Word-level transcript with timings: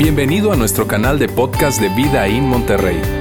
Bienvenido 0.00 0.50
a 0.50 0.56
nuestro 0.56 0.88
canal 0.88 1.18
de 1.18 1.28
podcast 1.28 1.78
de 1.78 1.90
Vida 1.90 2.26
en 2.26 2.48
Monterrey. 2.48 3.19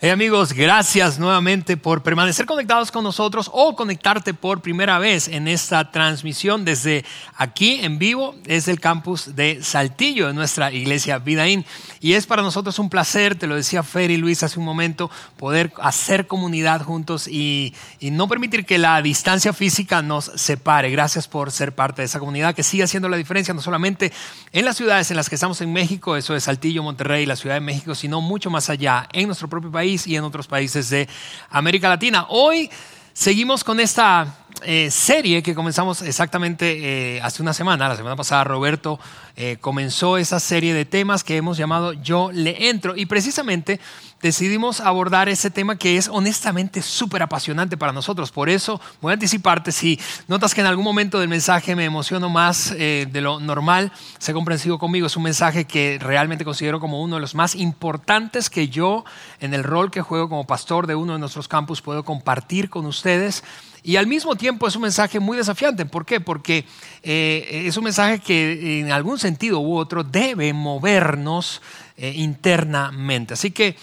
Hey 0.00 0.10
amigos, 0.10 0.52
gracias 0.52 1.18
nuevamente 1.18 1.76
por 1.76 2.04
permanecer 2.04 2.46
conectados 2.46 2.92
con 2.92 3.02
nosotros 3.02 3.50
o 3.52 3.74
conectarte 3.74 4.32
por 4.32 4.60
primera 4.60 5.00
vez 5.00 5.26
en 5.26 5.48
esta 5.48 5.90
transmisión 5.90 6.64
desde 6.64 7.04
aquí 7.36 7.80
en 7.82 7.98
vivo, 7.98 8.36
es 8.46 8.68
el 8.68 8.78
campus 8.78 9.34
de 9.34 9.60
Saltillo 9.64 10.28
de 10.28 10.34
nuestra 10.34 10.70
iglesia 10.70 11.18
Vidaín. 11.18 11.66
Y 11.98 12.12
es 12.12 12.26
para 12.26 12.42
nosotros 12.42 12.78
un 12.78 12.90
placer, 12.90 13.34
te 13.34 13.48
lo 13.48 13.56
decía 13.56 13.82
Fer 13.82 14.12
y 14.12 14.18
Luis 14.18 14.44
hace 14.44 14.60
un 14.60 14.64
momento, 14.64 15.10
poder 15.36 15.72
hacer 15.82 16.28
comunidad 16.28 16.80
juntos 16.82 17.26
y, 17.26 17.74
y 17.98 18.12
no 18.12 18.28
permitir 18.28 18.64
que 18.64 18.78
la 18.78 19.02
distancia 19.02 19.52
física 19.52 20.00
nos 20.00 20.26
separe. 20.26 20.92
Gracias 20.92 21.26
por 21.26 21.50
ser 21.50 21.74
parte 21.74 22.02
de 22.02 22.06
esa 22.06 22.20
comunidad 22.20 22.54
que 22.54 22.62
sigue 22.62 22.84
haciendo 22.84 23.08
la 23.08 23.16
diferencia, 23.16 23.52
no 23.52 23.62
solamente 23.62 24.12
en 24.52 24.64
las 24.64 24.76
ciudades 24.76 25.10
en 25.10 25.16
las 25.16 25.28
que 25.28 25.34
estamos 25.34 25.60
en 25.60 25.72
México, 25.72 26.14
eso 26.14 26.36
es 26.36 26.44
Saltillo, 26.44 26.84
Monterrey, 26.84 27.26
la 27.26 27.34
Ciudad 27.34 27.56
de 27.56 27.60
México, 27.60 27.96
sino 27.96 28.20
mucho 28.20 28.48
más 28.48 28.70
allá, 28.70 29.08
en 29.12 29.26
nuestro 29.26 29.48
propio 29.48 29.72
país 29.72 29.87
y 29.88 30.16
en 30.16 30.24
otros 30.24 30.46
países 30.46 30.90
de 30.90 31.08
América 31.50 31.88
Latina. 31.88 32.26
Hoy 32.28 32.70
seguimos 33.12 33.64
con 33.64 33.80
esta 33.80 34.46
eh, 34.64 34.90
serie 34.90 35.42
que 35.42 35.54
comenzamos 35.54 36.02
exactamente 36.02 37.16
eh, 37.16 37.20
hace 37.22 37.42
una 37.42 37.52
semana. 37.52 37.88
La 37.88 37.96
semana 37.96 38.16
pasada 38.16 38.44
Roberto 38.44 38.98
eh, 39.36 39.56
comenzó 39.60 40.18
esa 40.18 40.40
serie 40.40 40.74
de 40.74 40.84
temas 40.84 41.22
que 41.22 41.36
hemos 41.36 41.56
llamado 41.56 41.92
Yo 41.92 42.30
le 42.32 42.68
entro 42.68 42.96
y 42.96 43.06
precisamente 43.06 43.78
decidimos 44.20 44.80
abordar 44.80 45.28
ese 45.28 45.50
tema 45.50 45.76
que 45.76 45.96
es 45.96 46.08
honestamente 46.08 46.82
súper 46.82 47.22
apasionante 47.22 47.76
para 47.76 47.92
nosotros. 47.92 48.32
Por 48.32 48.48
eso 48.48 48.80
voy 49.00 49.10
a 49.10 49.14
anticiparte, 49.14 49.70
si 49.70 50.00
notas 50.26 50.54
que 50.54 50.60
en 50.60 50.66
algún 50.66 50.84
momento 50.84 51.20
del 51.20 51.28
mensaje 51.28 51.76
me 51.76 51.84
emociono 51.84 52.28
más 52.28 52.70
de 52.70 53.20
lo 53.20 53.38
normal, 53.38 53.92
sé 54.18 54.32
comprensivo 54.32 54.78
conmigo, 54.78 55.06
es 55.06 55.16
un 55.16 55.22
mensaje 55.22 55.66
que 55.66 55.98
realmente 56.00 56.44
considero 56.44 56.80
como 56.80 57.00
uno 57.00 57.14
de 57.14 57.20
los 57.20 57.36
más 57.36 57.54
importantes 57.54 58.50
que 58.50 58.68
yo 58.68 59.04
en 59.38 59.54
el 59.54 59.62
rol 59.62 59.92
que 59.92 60.02
juego 60.02 60.28
como 60.28 60.48
pastor 60.48 60.88
de 60.88 60.96
uno 60.96 61.12
de 61.12 61.20
nuestros 61.20 61.46
campus 61.46 61.80
puedo 61.80 62.04
compartir 62.04 62.70
con 62.70 62.86
ustedes. 62.86 63.44
Y 63.82 63.96
al 63.96 64.06
mismo 64.06 64.36
tiempo 64.36 64.66
es 64.66 64.76
un 64.76 64.82
mensaje 64.82 65.20
muy 65.20 65.36
desafiante. 65.36 65.86
¿Por 65.86 66.04
qué? 66.04 66.20
Porque 66.20 66.64
eh, 67.02 67.64
es 67.66 67.76
un 67.76 67.84
mensaje 67.84 68.18
que 68.18 68.80
en 68.80 68.92
algún 68.92 69.18
sentido 69.18 69.60
u 69.60 69.76
otro 69.76 70.04
debe 70.04 70.52
movernos 70.52 71.62
eh, 71.96 72.12
internamente. 72.16 73.34
Así 73.34 73.50
que, 73.50 73.76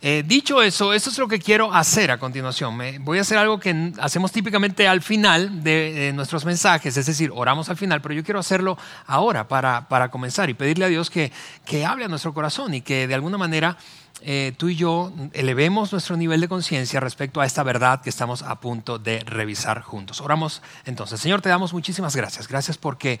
eh, 0.00 0.24
dicho 0.26 0.62
eso, 0.62 0.92
esto 0.92 1.10
es 1.10 1.18
lo 1.18 1.28
que 1.28 1.38
quiero 1.38 1.72
hacer 1.72 2.10
a 2.10 2.18
continuación. 2.18 2.76
voy 3.00 3.18
a 3.18 3.20
hacer 3.20 3.38
algo 3.38 3.60
que 3.60 3.92
hacemos 4.00 4.32
típicamente 4.32 4.88
al 4.88 5.00
final 5.00 5.62
de, 5.62 6.12
nuestros 6.12 6.44
mensajes, 6.44 6.96
es 6.96 7.06
decir, 7.06 7.30
oramos 7.32 7.68
al 7.68 7.76
final, 7.76 8.02
pero 8.02 8.14
yo 8.14 8.24
quiero 8.24 8.40
hacerlo 8.40 8.76
ahora 9.06 9.46
para, 9.46 9.88
para 9.88 10.10
comenzar 10.10 10.50
y 10.50 10.54
pedirle 10.54 10.86
a 10.86 10.88
Dios 10.88 11.08
que, 11.08 11.30
que 11.64 11.86
hable 11.86 12.04
a 12.04 12.08
nuestro 12.08 12.34
corazón 12.34 12.74
y 12.74 12.80
que 12.80 13.06
de 13.06 13.14
alguna 13.14 13.38
manera 13.38 13.76
eh, 14.24 14.52
tú 14.56 14.68
y 14.68 14.76
yo 14.76 15.12
elevemos 15.32 15.92
nuestro 15.92 16.16
nivel 16.16 16.40
de 16.40 16.48
conciencia 16.48 17.00
respecto 17.00 17.40
a 17.40 17.46
esta 17.46 17.62
verdad 17.62 18.00
que 18.02 18.10
estamos 18.10 18.42
a 18.42 18.60
punto 18.60 18.98
de 18.98 19.20
revisar 19.20 19.82
juntos. 19.82 20.20
Oramos 20.20 20.62
entonces. 20.84 21.20
Señor, 21.20 21.42
te 21.42 21.48
damos 21.48 21.72
muchísimas 21.72 22.14
gracias. 22.14 22.48
Gracias 22.48 22.78
porque 22.78 23.20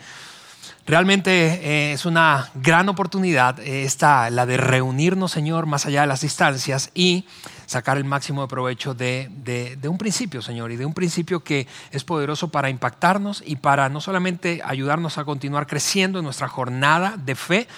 realmente 0.86 1.30
eh, 1.32 1.92
es 1.92 2.06
una 2.06 2.50
gran 2.54 2.88
oportunidad 2.88 3.58
eh, 3.60 3.84
esta, 3.84 4.30
la 4.30 4.46
de 4.46 4.56
reunirnos, 4.56 5.32
Señor, 5.32 5.66
más 5.66 5.86
allá 5.86 6.02
de 6.02 6.06
las 6.06 6.20
distancias 6.20 6.90
y 6.94 7.26
sacar 7.66 7.96
el 7.96 8.04
máximo 8.04 8.42
de 8.42 8.48
provecho 8.48 8.94
de, 8.94 9.28
de, 9.32 9.88
un 9.88 9.98
principio, 9.98 10.42
Señor, 10.42 10.72
y 10.72 10.76
de 10.76 10.84
un 10.84 10.92
principio 10.92 11.42
que 11.42 11.66
es 11.90 12.04
poderoso 12.04 12.48
para 12.48 12.68
impactarnos 12.68 13.42
y 13.46 13.56
para 13.56 13.88
no 13.88 14.00
solamente 14.00 14.60
ayudarnos 14.64 15.16
a 15.18 15.24
continuar 15.24 15.66
creciendo 15.66 16.18
en 16.18 16.24
nuestra 16.24 16.48
jornada 16.48 17.16
de 17.16 17.34
fe, 17.34 17.68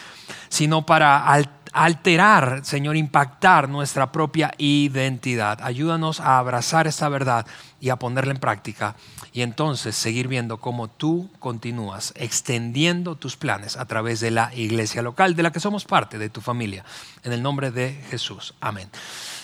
sino 0.48 0.84
para 0.84 1.32
alterar, 1.74 2.60
Señor, 2.64 2.96
impactar 2.96 3.68
nuestra 3.68 4.12
propia 4.12 4.54
identidad. 4.58 5.58
Ayúdanos 5.60 6.20
a 6.20 6.38
abrazar 6.38 6.86
esta 6.86 7.08
verdad 7.08 7.46
y 7.80 7.90
a 7.90 7.96
ponerla 7.96 8.32
en 8.32 8.38
práctica 8.38 8.94
y 9.32 9.42
entonces 9.42 9.96
seguir 9.96 10.28
viendo 10.28 10.58
cómo 10.58 10.88
tú 10.88 11.28
continúas 11.40 12.14
extendiendo 12.16 13.16
tus 13.16 13.36
planes 13.36 13.76
a 13.76 13.84
través 13.86 14.20
de 14.20 14.30
la 14.30 14.54
iglesia 14.54 15.02
local 15.02 15.34
de 15.34 15.42
la 15.42 15.50
que 15.50 15.58
somos 15.58 15.84
parte 15.84 16.16
de 16.16 16.30
tu 16.30 16.40
familia. 16.40 16.84
En 17.24 17.32
el 17.32 17.42
nombre 17.42 17.72
de 17.72 17.92
Jesús. 18.08 18.54
Amén. 18.60 18.88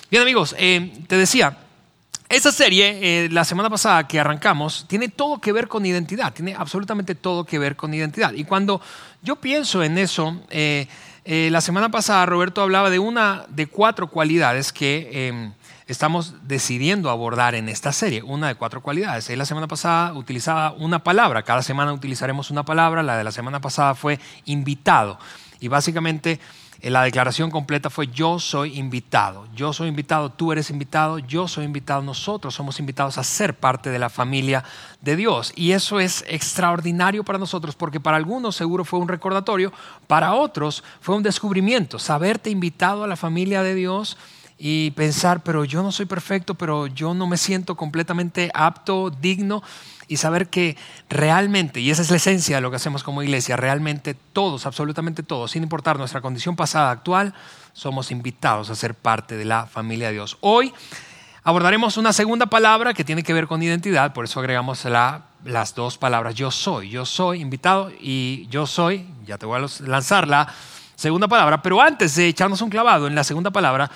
Bien 0.09 0.23
amigos, 0.23 0.55
eh, 0.57 1.05
te 1.09 1.17
decía, 1.17 1.57
esta 2.29 2.53
serie, 2.53 3.25
eh, 3.25 3.29
la 3.29 3.45
semana 3.45 3.69
pasada 3.69 4.07
que 4.07 4.21
arrancamos, 4.21 4.87
tiene 4.87 5.09
todo 5.09 5.41
que 5.41 5.51
ver 5.51 5.67
con 5.67 5.85
identidad, 5.85 6.33
tiene 6.33 6.55
absolutamente 6.55 7.17
todo 7.17 7.45
que 7.45 7.59
ver 7.59 7.75
con 7.75 7.93
identidad. 7.93 8.33
Y 8.35 8.45
cuando 8.45 8.81
yo 9.21 9.35
pienso 9.35 9.83
en 9.83 9.99
eso, 9.99 10.41
eh, 10.49 10.87
eh, 11.33 11.49
la 11.49 11.61
semana 11.61 11.93
pasada 11.93 12.27
Roberto 12.27 12.61
hablaba 12.61 12.91
de 12.91 12.99
una 12.99 13.45
de 13.47 13.69
cuatro 13.69 14.09
cualidades 14.09 14.73
que 14.73 15.29
em, 15.29 15.53
estamos 15.87 16.35
decidiendo 16.43 17.09
abordar 17.09 17.55
en 17.55 17.69
esta 17.69 17.93
serie, 17.93 18.21
una 18.25 18.49
de 18.49 18.57
cuatro 18.57 18.83
cualidades. 18.83 19.31
la 19.31 19.45
semana 19.45 19.69
pasada 19.69 20.13
utilizaba 20.15 20.73
una 20.73 21.05
palabra, 21.05 21.45
cada 21.45 21.63
semana 21.63 21.93
utilizaremos 21.93 22.51
una 22.51 22.65
palabra, 22.65 23.05
la 23.05 23.17
de 23.17 23.23
la 23.23 23.31
semana 23.31 23.61
pasada 23.61 23.95
fue 23.95 24.19
invitado. 24.45 25.21
Y 25.61 25.69
básicamente 25.69 26.41
eh, 26.81 26.91
la 26.91 27.03
declaración 27.03 27.51
completa 27.51 27.91
fue 27.91 28.07
yo 28.07 28.39
soy 28.39 28.79
invitado, 28.79 29.47
yo 29.55 29.73
soy 29.73 29.89
invitado, 29.89 30.31
tú 30.31 30.51
eres 30.51 30.71
invitado, 30.71 31.19
yo 31.19 31.47
soy 31.47 31.65
invitado, 31.65 32.01
nosotros 32.03 32.55
somos 32.55 32.81
invitados 32.81 33.19
a 33.19 33.25
ser 33.25 33.55
parte 33.55 33.91
de 33.91 33.99
la 33.99 34.09
familia 34.09 34.65
de 35.03 35.17
Dios. 35.17 35.53
Y 35.57 35.73
eso 35.73 36.01
es 36.01 36.25
extraordinario 36.27 37.23
para 37.23 37.39
nosotros 37.39 37.75
porque 37.75 38.01
para 38.01 38.17
algunos 38.17 38.57
seguro 38.57 38.85
fue 38.85 38.99
un 38.99 39.09
recordatorio, 39.09 39.73
para 40.07 40.35
otros 40.35 40.83
fue 41.01 41.17
un 41.17 41.23
descubrimiento, 41.23 41.99
saberte 41.99 42.49
invitado 42.49 43.05
a 43.05 43.09
la 43.09 43.17
familia 43.17 43.63
de 43.63 43.75
Dios 43.75 44.17
y 44.63 44.91
pensar, 44.91 45.43
pero 45.43 45.65
yo 45.65 45.83
no 45.83 45.91
soy 45.91 46.07
perfecto, 46.07 46.55
pero 46.55 46.87
yo 46.87 47.15
no 47.15 47.27
me 47.27 47.39
siento 47.39 47.77
completamente 47.77 48.51
apto, 48.53 49.11
digno 49.11 49.63
y 50.11 50.17
saber 50.17 50.49
que 50.49 50.77
realmente, 51.09 51.79
y 51.79 51.93
esa 51.93 52.03
es 52.03 52.11
la 52.11 52.17
esencia 52.17 52.57
de 52.57 52.63
lo 52.63 52.71
que 52.71 52.77
hacemos 52.77 53.05
como 53.05 53.23
iglesia, 53.23 53.57
realmente 53.57 54.15
todos, 54.15 54.67
absolutamente 54.67 55.23
todos, 55.23 55.53
sin 55.53 55.63
importar 55.63 55.99
nuestra 55.99 56.21
condición 56.21 56.57
pasada, 56.57 56.91
actual, 56.91 57.33
somos 57.75 58.11
invitados 58.11 58.71
a 58.71 58.75
ser 58.75 58.97
parte 58.97 59.37
de 59.37 59.45
la 59.45 59.67
familia 59.67 60.09
de 60.09 60.15
Dios. 60.15 60.37
Hoy 60.41 60.75
abordaremos 61.45 61.97
una 61.97 62.13
segunda 62.13 62.47
palabra 62.47 62.93
que 62.93 63.05
tiene 63.05 63.23
que 63.23 63.33
ver 63.33 63.47
con 63.47 63.63
identidad, 63.63 64.13
por 64.13 64.25
eso 64.25 64.41
agregamos 64.41 64.85
las 65.45 65.75
dos 65.77 65.97
palabras 65.97 66.35
yo 66.35 66.51
soy, 66.51 66.91
yo 66.91 67.07
soy 67.07 67.41
invitado 67.41 67.93
y 68.01 68.49
yo 68.51 68.67
soy, 68.67 69.07
ya 69.25 69.39
te 69.39 69.47
voy 69.47 69.63
a 69.63 69.87
lanzar 69.87 70.27
la 70.27 70.53
segunda 70.97 71.29
palabra, 71.29 71.63
pero 71.63 71.81
antes 71.81 72.17
de 72.17 72.27
echarnos 72.27 72.61
un 72.63 72.71
clavado 72.71 73.07
en 73.07 73.15
la 73.15 73.23
segunda 73.23 73.53
palabra, 73.53 73.89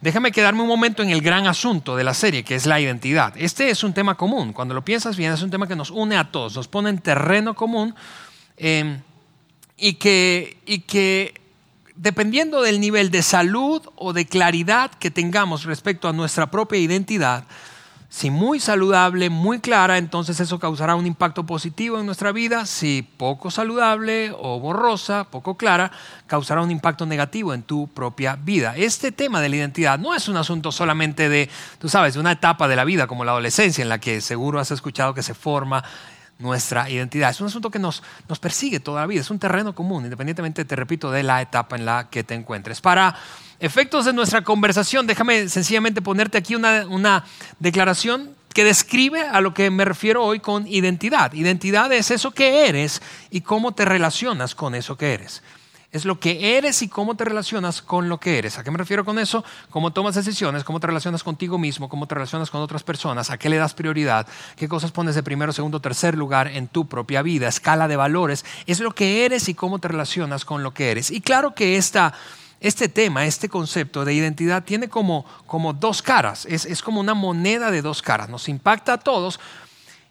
déjame 0.00 0.32
quedarme 0.32 0.62
un 0.62 0.68
momento 0.68 1.02
en 1.02 1.10
el 1.10 1.20
gran 1.20 1.46
asunto 1.46 1.96
de 1.96 2.04
la 2.04 2.14
serie, 2.14 2.44
que 2.44 2.54
es 2.54 2.66
la 2.66 2.80
identidad. 2.80 3.34
Este 3.36 3.70
es 3.70 3.82
un 3.82 3.92
tema 3.92 4.16
común, 4.16 4.52
cuando 4.52 4.74
lo 4.74 4.84
piensas 4.84 5.16
bien, 5.16 5.32
es 5.32 5.42
un 5.42 5.50
tema 5.50 5.66
que 5.66 5.76
nos 5.76 5.90
une 5.90 6.16
a 6.16 6.30
todos, 6.30 6.56
nos 6.56 6.68
pone 6.68 6.90
en 6.90 6.98
terreno 6.98 7.54
común 7.54 7.94
em, 8.56 9.00
y, 9.76 9.94
que, 9.94 10.58
y 10.66 10.80
que 10.80 11.34
dependiendo 11.96 12.62
del 12.62 12.80
nivel 12.80 13.10
de 13.10 13.22
salud 13.22 13.82
o 13.96 14.12
de 14.12 14.26
claridad 14.26 14.90
que 14.92 15.10
tengamos 15.10 15.64
respecto 15.64 16.08
a 16.08 16.12
nuestra 16.12 16.50
propia 16.50 16.78
identidad, 16.78 17.44
si 18.10 18.30
muy 18.30 18.58
saludable, 18.58 19.28
muy 19.28 19.60
clara, 19.60 19.98
entonces 19.98 20.40
eso 20.40 20.58
causará 20.58 20.94
un 20.94 21.06
impacto 21.06 21.44
positivo 21.44 22.00
en 22.00 22.06
nuestra 22.06 22.32
vida. 22.32 22.64
Si 22.64 23.02
poco 23.02 23.50
saludable 23.50 24.32
o 24.38 24.58
borrosa, 24.58 25.24
poco 25.24 25.58
clara, 25.58 25.92
causará 26.26 26.62
un 26.62 26.70
impacto 26.70 27.04
negativo 27.04 27.52
en 27.52 27.62
tu 27.62 27.86
propia 27.88 28.36
vida. 28.36 28.74
Este 28.76 29.12
tema 29.12 29.42
de 29.42 29.50
la 29.50 29.56
identidad 29.56 29.98
no 29.98 30.14
es 30.14 30.26
un 30.26 30.38
asunto 30.38 30.72
solamente 30.72 31.28
de, 31.28 31.50
tú 31.78 31.90
sabes, 31.90 32.14
de 32.14 32.20
una 32.20 32.32
etapa 32.32 32.66
de 32.66 32.76
la 32.76 32.84
vida 32.84 33.06
como 33.06 33.26
la 33.26 33.32
adolescencia 33.32 33.82
en 33.82 33.90
la 33.90 34.00
que 34.00 34.22
seguro 34.22 34.58
has 34.58 34.70
escuchado 34.70 35.12
que 35.12 35.22
se 35.22 35.34
forma 35.34 35.84
nuestra 36.38 36.88
identidad. 36.88 37.30
Es 37.30 37.40
un 37.42 37.48
asunto 37.48 37.70
que 37.70 37.78
nos, 37.78 38.02
nos 38.26 38.38
persigue 38.38 38.80
toda 38.80 39.02
la 39.02 39.06
vida, 39.06 39.20
es 39.20 39.30
un 39.30 39.38
terreno 39.38 39.74
común, 39.74 40.04
independientemente, 40.04 40.64
te 40.64 40.76
repito, 40.76 41.10
de 41.10 41.24
la 41.24 41.42
etapa 41.42 41.76
en 41.76 41.84
la 41.84 42.08
que 42.08 42.24
te 42.24 42.34
encuentres. 42.34 42.80
Para 42.80 43.14
efectos 43.60 44.04
de 44.04 44.12
nuestra 44.12 44.42
conversación, 44.42 45.06
déjame 45.06 45.48
sencillamente 45.48 46.02
ponerte 46.02 46.38
aquí 46.38 46.54
una, 46.54 47.24
declaración 47.58 48.36
que 48.54 48.64
describe 48.64 49.22
a 49.22 49.40
lo 49.40 49.54
que 49.54 49.70
me 49.70 49.84
refiero 49.84 50.24
hoy 50.24 50.40
con 50.40 50.66
identidad. 50.66 51.32
Identidad 51.32 51.92
es 51.92 52.10
eso 52.10 52.30
que 52.30 52.66
eres 52.68 53.02
y 53.30 53.42
cómo 53.42 53.72
te 53.72 53.84
relacionas 53.84 54.54
con 54.54 54.74
eso 54.74 54.96
que 54.96 55.14
eres 55.14 55.42
es 55.90 56.04
lo 56.04 56.20
que 56.20 56.58
eres 56.58 56.82
y 56.82 56.88
cómo 56.88 57.16
te 57.16 57.24
relacionas 57.24 57.80
con 57.80 58.10
lo 58.10 58.20
que 58.20 58.38
eres. 58.38 58.58
¿A 58.58 58.64
qué 58.64 58.70
me 58.70 58.76
refiero 58.76 59.06
con 59.06 59.18
eso? 59.18 59.42
Cómo 59.70 59.90
tomas 59.90 60.14
decisiones, 60.14 60.62
cómo 60.62 60.80
te 60.80 60.86
relacionas 60.86 61.22
contigo 61.22 61.56
mismo, 61.56 61.88
cómo 61.88 62.06
te 62.06 62.14
relacionas 62.14 62.50
con 62.50 62.60
otras 62.60 62.82
personas, 62.82 63.30
a 63.30 63.38
qué 63.38 63.48
le 63.48 63.56
das 63.56 63.72
prioridad, 63.72 64.26
qué 64.56 64.68
cosas 64.68 64.92
pones 64.92 65.14
de 65.14 65.22
primero, 65.22 65.50
segundo, 65.50 65.80
tercer 65.80 66.14
lugar 66.14 66.48
en 66.48 66.68
tu 66.68 66.86
propia 66.86 67.22
vida, 67.22 67.48
escala 67.48 67.88
de 67.88 67.96
valores. 67.96 68.44
Es 68.66 68.80
lo 68.80 68.94
que 68.94 69.24
eres 69.24 69.48
y 69.48 69.54
cómo 69.54 69.78
te 69.78 69.88
relacionas 69.88 70.44
con 70.44 70.62
lo 70.62 70.74
que 70.74 70.90
eres. 70.90 71.10
Y 71.10 71.22
claro 71.22 71.54
que 71.54 71.78
esta 71.78 72.12
este 72.60 72.88
tema, 72.88 73.24
este 73.26 73.48
concepto 73.48 74.04
de 74.04 74.14
identidad 74.14 74.64
tiene 74.64 74.88
como, 74.88 75.24
como 75.46 75.72
dos 75.72 76.02
caras, 76.02 76.46
es, 76.46 76.64
es 76.64 76.82
como 76.82 77.00
una 77.00 77.14
moneda 77.14 77.70
de 77.70 77.82
dos 77.82 78.02
caras, 78.02 78.28
nos 78.28 78.48
impacta 78.48 78.94
a 78.94 78.98
todos, 78.98 79.38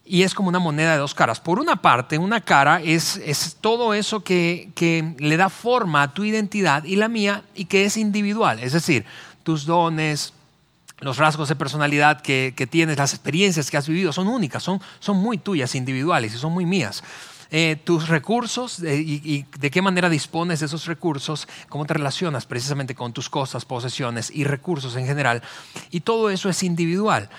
y 0.05 0.23
es 0.23 0.33
como 0.33 0.47
una 0.47 0.59
moneda 0.59 0.93
de 0.93 0.99
dos 0.99 1.13
caras. 1.13 1.41
Por 1.41 1.59
una 1.59 1.81
parte, 1.81 2.17
una 2.17 2.39
cara 2.39 2.81
es, 2.81 3.17
es 3.17 3.57
todo 3.59 3.93
eso 3.93 4.23
que, 4.23 4.69
que, 4.73 5.15
le 5.19 5.35
da 5.35 5.49
forma 5.49 6.01
a 6.01 6.13
tu 6.13 6.23
identidad 6.23 6.85
y 6.85 6.95
la 6.95 7.09
mía 7.09 7.43
y 7.53 7.65
que 7.65 7.83
es 7.83 7.97
individual, 7.97 8.59
es 8.59 8.71
decir, 8.71 9.05
tus 9.43 9.65
dones, 9.65 10.33
los 10.99 11.17
rasgos 11.17 11.49
de 11.49 11.55
personalidad 11.55 12.21
que, 12.21 12.53
que 12.55 12.65
tienes, 12.65 12.97
las 12.97 13.13
experiencias 13.13 13.69
que 13.69 13.77
has 13.77 13.87
vivido 13.87 14.13
son 14.13 14.27
únicas, 14.27 14.63
son, 14.63 14.81
son 14.99 15.17
muy 15.17 15.37
tuyas, 15.37 15.75
individuales 15.75 16.33
y 16.33 16.37
son 16.37 16.53
muy 16.53 16.65
mías. 16.65 17.03
Eh, 17.49 17.77
tus 17.81 18.09
recursos 18.09 18.83
eh, 18.83 18.97
y, 18.97 19.45
de 19.57 19.71
qué 19.71 19.81
manera 19.81 20.09
dispones 20.09 20.59
de 20.59 20.65
esos 20.65 20.85
recursos, 20.85 21.47
cómo 21.69 21.85
te 21.85 21.93
relacionas 21.93 22.45
precisamente 22.45 22.93
con 22.93 23.13
tus 23.13 23.29
cosas, 23.29 23.63
posesiones 23.63 24.29
y 24.31 24.43
recursos 24.43 24.97
en 24.97 25.05
general. 25.05 25.41
Y 25.89 26.01
todo 26.01 26.29
eso 26.29 26.49
es 26.49 26.61
individual. 26.63 27.29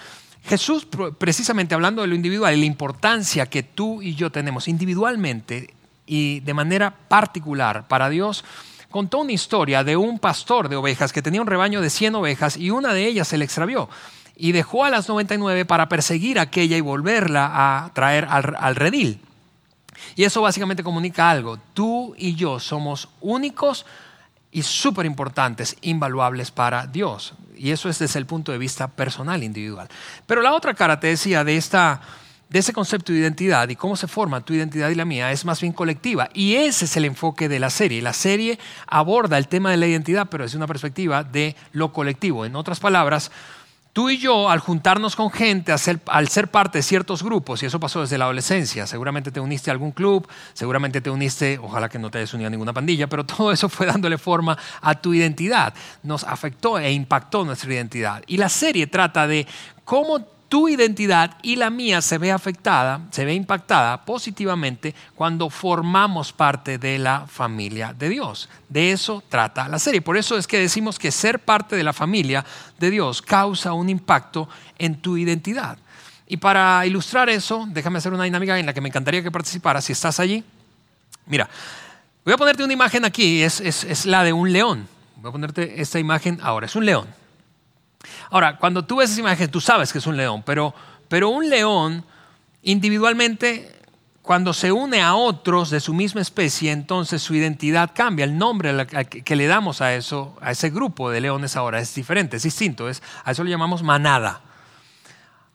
Jesús, 0.44 0.86
precisamente 1.18 1.74
hablando 1.74 2.00
de 2.00 2.08
lo 2.08 2.14
individual 2.14 2.56
y 2.56 2.60
la 2.60 2.66
importancia 2.66 3.46
que 3.46 3.62
tú 3.62 4.00
y 4.00 4.14
yo 4.14 4.30
tenemos 4.30 4.66
individualmente 4.66 5.74
y 6.06 6.40
de 6.40 6.54
manera 6.54 6.90
particular 6.90 7.86
para 7.86 8.08
Dios, 8.08 8.46
contó 8.88 9.18
una 9.18 9.32
historia 9.32 9.84
de 9.84 9.96
un 9.96 10.18
pastor 10.18 10.70
de 10.70 10.76
ovejas 10.76 11.12
que 11.12 11.20
tenía 11.20 11.42
un 11.42 11.46
rebaño 11.46 11.82
de 11.82 11.90
100 11.90 12.14
ovejas 12.14 12.56
y 12.56 12.70
una 12.70 12.94
de 12.94 13.06
ellas 13.06 13.28
se 13.28 13.36
le 13.36 13.44
extravió 13.44 13.90
y 14.34 14.52
dejó 14.52 14.84
a 14.84 14.90
las 14.90 15.06
99 15.08 15.66
para 15.66 15.90
perseguir 15.90 16.38
aquella 16.38 16.78
y 16.78 16.80
volverla 16.80 17.50
a 17.52 17.92
traer 17.92 18.24
al, 18.30 18.56
al 18.58 18.76
redil. 18.76 19.20
Y 20.16 20.24
eso 20.24 20.42
básicamente 20.42 20.82
comunica 20.82 21.30
algo. 21.30 21.58
Tú 21.74 22.14
y 22.16 22.34
yo 22.34 22.60
somos 22.60 23.08
únicos 23.20 23.86
y 24.50 24.62
súper 24.62 25.06
importantes, 25.06 25.76
invaluables 25.82 26.50
para 26.50 26.86
Dios. 26.86 27.34
Y 27.56 27.70
eso 27.70 27.88
es 27.88 27.98
desde 27.98 28.18
el 28.18 28.26
punto 28.26 28.52
de 28.52 28.58
vista 28.58 28.88
personal, 28.88 29.42
individual. 29.42 29.88
Pero 30.26 30.42
la 30.42 30.54
otra 30.54 30.74
cara, 30.74 31.00
te 31.00 31.08
decía, 31.08 31.44
de, 31.44 31.56
esta, 31.56 32.00
de 32.48 32.58
ese 32.58 32.72
concepto 32.72 33.12
de 33.12 33.18
identidad 33.18 33.68
y 33.68 33.76
cómo 33.76 33.96
se 33.96 34.08
forma 34.08 34.40
tu 34.40 34.54
identidad 34.54 34.88
y 34.88 34.94
la 34.94 35.04
mía 35.04 35.32
es 35.32 35.44
más 35.44 35.60
bien 35.60 35.72
colectiva. 35.72 36.30
Y 36.32 36.54
ese 36.54 36.86
es 36.86 36.96
el 36.96 37.04
enfoque 37.04 37.48
de 37.48 37.58
la 37.58 37.70
serie. 37.70 38.00
La 38.00 38.12
serie 38.12 38.58
aborda 38.86 39.36
el 39.38 39.48
tema 39.48 39.70
de 39.70 39.76
la 39.76 39.86
identidad, 39.86 40.28
pero 40.30 40.44
desde 40.44 40.56
una 40.56 40.66
perspectiva 40.66 41.24
de 41.24 41.56
lo 41.72 41.92
colectivo. 41.92 42.46
En 42.46 42.56
otras 42.56 42.80
palabras, 42.80 43.30
Tú 43.92 44.10
y 44.10 44.18
yo, 44.18 44.48
al 44.48 44.60
juntarnos 44.60 45.16
con 45.16 45.30
gente, 45.30 45.72
al 45.72 46.28
ser, 46.28 46.48
parte 46.48 46.78
de 46.78 46.82
ciertos 46.82 47.22
grupos, 47.22 47.62
y 47.62 47.66
eso 47.66 47.80
pasó 47.80 48.02
desde 48.02 48.16
la 48.16 48.26
adolescencia, 48.26 48.86
seguramente 48.86 49.32
te 49.32 49.40
uniste 49.40 49.70
a 49.70 49.72
algún 49.72 49.92
club, 49.92 50.28
seguramente 50.52 51.00
te 51.00 51.10
uniste, 51.10 51.58
ojalá 51.60 51.88
que 51.88 51.98
no 51.98 52.10
te 52.10 52.18
hayas 52.18 52.32
unido 52.34 52.46
a 52.46 52.50
ninguna 52.50 52.72
pandilla, 52.72 53.08
pero 53.08 53.24
todo 53.26 53.50
eso 53.50 53.68
fue 53.68 53.86
dándole 53.86 54.18
forma 54.18 54.56
a 54.80 54.94
tu 54.94 55.14
identidad, 55.14 55.74
nos 56.02 56.22
afectó 56.24 56.78
e 56.78 56.92
impactó 56.92 57.44
nuestra 57.44 57.72
identidad. 57.72 58.22
Y 58.26 58.36
la 58.36 58.48
serie 58.48 58.86
trata 58.86 59.26
de 59.26 59.46
cómo 59.84 60.37
tu 60.48 60.68
identidad 60.68 61.36
y 61.42 61.56
la 61.56 61.68
mía 61.68 62.00
se 62.00 62.16
ve 62.16 62.32
afectada, 62.32 63.02
se 63.10 63.24
ve 63.24 63.34
impactada 63.34 64.04
positivamente 64.04 64.94
cuando 65.14 65.50
formamos 65.50 66.32
parte 66.32 66.78
de 66.78 66.98
la 66.98 67.26
familia 67.26 67.92
de 67.92 68.08
Dios. 68.08 68.48
De 68.68 68.92
eso 68.92 69.22
trata 69.28 69.68
la 69.68 69.78
serie. 69.78 70.00
Por 70.00 70.16
eso 70.16 70.38
es 70.38 70.46
que 70.46 70.58
decimos 70.58 70.98
que 70.98 71.10
ser 71.10 71.38
parte 71.38 71.76
de 71.76 71.82
la 71.82 71.92
familia 71.92 72.44
de 72.78 72.90
Dios 72.90 73.20
causa 73.20 73.74
un 73.74 73.90
impacto 73.90 74.48
en 74.78 75.00
tu 75.00 75.16
identidad. 75.18 75.78
Y 76.26 76.38
para 76.38 76.84
ilustrar 76.86 77.28
eso, 77.28 77.66
déjame 77.68 77.98
hacer 77.98 78.12
una 78.12 78.24
dinámica 78.24 78.58
en 78.58 78.66
la 78.66 78.72
que 78.72 78.80
me 78.80 78.88
encantaría 78.88 79.22
que 79.22 79.30
participaras 79.30 79.84
si 79.84 79.92
estás 79.92 80.18
allí. 80.18 80.42
Mira, 81.26 81.48
voy 82.24 82.34
a 82.34 82.36
ponerte 82.38 82.64
una 82.64 82.72
imagen 82.72 83.04
aquí, 83.04 83.42
es, 83.42 83.60
es, 83.60 83.84
es 83.84 84.06
la 84.06 84.24
de 84.24 84.32
un 84.32 84.52
león. 84.52 84.88
Voy 85.16 85.28
a 85.28 85.32
ponerte 85.32 85.80
esta 85.80 85.98
imagen 85.98 86.38
ahora, 86.42 86.66
es 86.66 86.76
un 86.76 86.86
león. 86.86 87.06
Ahora, 88.30 88.58
cuando 88.58 88.84
tú 88.84 88.96
ves 88.96 89.10
esa 89.10 89.20
imagen, 89.20 89.50
tú 89.50 89.60
sabes 89.60 89.92
que 89.92 89.98
es 89.98 90.06
un 90.06 90.16
león, 90.16 90.42
pero, 90.44 90.74
pero 91.08 91.28
un 91.30 91.48
león 91.48 92.04
individualmente, 92.62 93.74
cuando 94.22 94.52
se 94.52 94.72
une 94.72 95.00
a 95.00 95.14
otros 95.14 95.70
de 95.70 95.80
su 95.80 95.94
misma 95.94 96.20
especie, 96.20 96.70
entonces 96.70 97.22
su 97.22 97.34
identidad 97.34 97.90
cambia. 97.94 98.24
El 98.24 98.36
nombre 98.36 98.86
que 99.24 99.36
le 99.36 99.46
damos 99.46 99.80
a 99.80 99.94
eso, 99.94 100.36
a 100.40 100.50
ese 100.50 100.70
grupo 100.70 101.10
de 101.10 101.20
leones 101.20 101.56
ahora 101.56 101.80
es 101.80 101.94
diferente, 101.94 102.36
es 102.36 102.42
distinto. 102.42 102.88
Es, 102.88 103.02
a 103.24 103.32
eso 103.32 103.42
lo 103.42 103.50
llamamos 103.50 103.82
manada. 103.82 104.42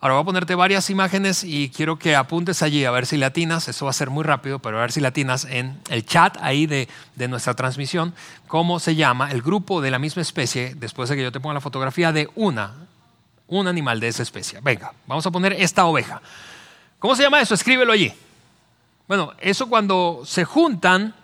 Ahora 0.04 0.16
voy 0.16 0.24
a 0.24 0.26
ponerte 0.26 0.56
varias 0.56 0.90
imágenes 0.90 1.46
y 1.46 1.70
quiero 1.70 1.98
que 1.98 2.14
apuntes 2.14 2.62
allí 2.62 2.84
a 2.84 2.92
ver 2.92 3.06
si 3.06 3.16
latinas, 3.16 3.70
eso 3.70 3.86
va 3.86 3.92
a 3.92 3.94
ser 3.94 4.10
muy 4.10 4.26
rápido, 4.26 4.60
pero 4.60 4.78
a 4.78 4.82
ver 4.82 4.92
si 4.92 5.00
latinas 5.00 5.46
en 5.46 5.80
el 5.90 6.06
chat 6.06 6.36
ahí 6.42 6.66
de, 6.66 6.90
de, 7.16 7.30
nuestra 7.30 7.54
transmisión, 7.54 8.14
cómo 8.48 8.82
se 8.82 8.96
llama 8.96 9.32
el 9.32 9.42
grupo 9.42 9.80
de 9.80 9.92
la 9.92 10.00
misma 10.00 10.22
especie, 10.22 10.76
después 10.76 11.08
de 11.08 11.16
que 11.16 11.22
yo 11.24 11.32
te 11.32 11.40
ponga 11.40 11.54
la 11.54 11.62
fotografía 11.62 12.12
de 12.12 12.30
una, 12.36 12.74
un 13.48 13.66
animal 13.66 14.02
de 14.02 14.10
esa 14.10 14.24
especie. 14.24 14.60
Venga, 14.62 14.92
vamos 15.08 15.26
a 15.26 15.32
poner 15.32 15.54
esta 15.54 15.86
oveja. 15.86 16.22
¿Cómo 17.00 17.16
se 17.16 17.24
llama 17.24 17.40
eso? 17.40 17.54
Escríbelo 17.54 17.94
allí. 17.94 18.12
Bueno, 19.08 19.32
eso 19.40 19.70
cuando 19.70 20.24
se 20.26 20.44
juntan 20.44 21.16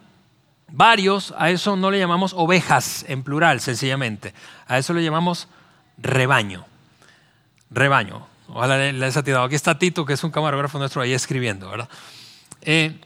varios, 0.70 1.34
a 1.38 1.50
eso 1.50 1.76
no 1.76 1.92
le 1.92 2.00
llamamos 2.00 2.34
ovejas 2.34 3.04
en 3.10 3.24
plural, 3.24 3.60
sencillamente. 3.60 4.34
A 4.68 4.78
eso 4.78 4.94
le 4.94 5.04
llamamos 5.04 5.50
rebaño. 5.98 6.66
Rebaño. 7.72 8.39
Ojalá 8.54 8.92
les 8.92 9.18
ha 9.18 9.24
tirado. 9.24 9.44
Aquí 9.44 9.56
está 9.56 9.78
Tito, 9.78 10.06
que 10.06 10.13
es 10.13 10.24
un 10.24 10.31
camarógrafo 10.31 10.80
nuestro 10.80 11.01
ahí 11.01 11.13
escribiendo, 11.13 11.69
¿verdad? 11.69 11.90
Eh, 12.62 13.00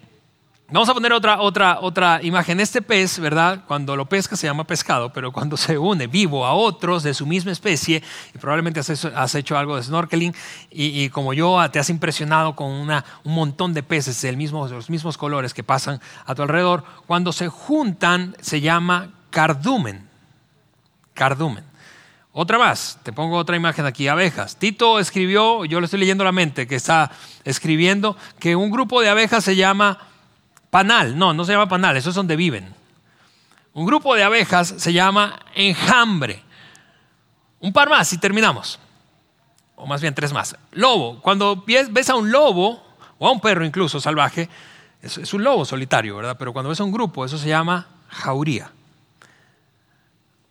vamos 0.71 0.87
a 0.87 0.93
poner 0.93 1.11
otra, 1.11 1.41
otra, 1.41 1.79
otra 1.81 2.23
imagen. 2.23 2.61
Este 2.61 2.81
pez, 2.81 3.19
¿verdad? 3.19 3.65
Cuando 3.67 3.95
lo 3.97 4.07
pesca 4.07 4.37
se 4.37 4.47
llama 4.47 4.63
pescado, 4.63 5.11
pero 5.11 5.33
cuando 5.33 5.57
se 5.57 5.77
une 5.77 6.07
vivo 6.07 6.45
a 6.45 6.53
otros 6.53 7.03
de 7.03 7.13
su 7.13 7.25
misma 7.25 7.51
especie, 7.51 8.01
y 8.33 8.37
probablemente 8.37 8.79
has 8.79 9.35
hecho, 9.35 9.57
algo 9.57 9.75
de 9.75 9.83
snorkeling, 9.83 10.33
y, 10.71 11.09
como 11.09 11.33
yo 11.33 11.59
te 11.71 11.79
has 11.79 11.89
impresionado 11.89 12.55
con 12.55 12.71
una, 12.71 13.03
un 13.25 13.35
montón 13.35 13.73
de 13.73 13.83
peces 13.83 14.21
del 14.21 14.37
mismo, 14.37 14.67
de 14.67 14.75
los 14.75 14.89
mismos 14.89 15.17
colores 15.17 15.53
que 15.53 15.63
pasan 15.63 15.99
a 16.25 16.35
tu 16.35 16.41
alrededor, 16.41 16.85
cuando 17.05 17.33
se 17.33 17.49
juntan 17.49 18.35
se 18.39 18.61
llama 18.61 19.11
cardumen. 19.29 20.07
Cardumen. 21.13 21.72
Otra 22.35 22.57
más, 22.57 22.97
te 23.03 23.13
pongo 23.13 23.37
otra 23.37 23.55
imagen 23.55 23.85
aquí, 23.85 24.07
abejas. 24.07 24.55
Tito 24.55 24.97
escribió, 24.97 25.65
yo 25.65 25.79
le 25.79 25.85
estoy 25.85 25.99
leyendo 25.99 26.23
la 26.23 26.31
mente, 26.31 26.65
que 26.65 26.75
está 26.75 27.11
escribiendo 27.43 28.17
que 28.39 28.55
un 28.55 28.71
grupo 28.71 29.01
de 29.01 29.09
abejas 29.09 29.43
se 29.43 29.55
llama 29.55 29.99
panal. 30.71 31.15
No, 31.15 31.35
no 31.35 31.45
se 31.45 31.51
llama 31.51 31.69
panal, 31.69 31.95
eso 31.95 32.09
es 32.09 32.15
donde 32.15 32.35
viven. 32.35 32.73
Un 33.73 33.85
grupo 33.85 34.15
de 34.15 34.23
abejas 34.23 34.73
se 34.77 34.93
llama 34.93 35.39
enjambre. 35.53 36.41
Un 37.59 37.71
par 37.71 37.87
más 37.87 38.11
y 38.13 38.17
terminamos. 38.17 38.79
O 39.75 39.85
más 39.85 40.01
bien 40.01 40.15
tres 40.15 40.33
más. 40.33 40.57
Lobo. 40.71 41.19
Cuando 41.21 41.63
ves 41.65 42.09
a 42.09 42.15
un 42.15 42.31
lobo, 42.31 42.83
o 43.19 43.27
a 43.27 43.31
un 43.31 43.39
perro 43.39 43.63
incluso 43.63 43.99
salvaje, 43.99 44.49
es, 45.03 45.33
un 45.33 45.43
lobo 45.43 45.65
solitario, 45.65 46.15
¿verdad? 46.15 46.35
Pero 46.39 46.51
cuando 46.51 46.69
ves 46.69 46.79
a 46.79 46.83
un 46.83 46.91
grupo, 46.91 47.25
eso 47.25 47.37
se 47.37 47.49
llama 47.49 47.87
jauría. 48.07 48.71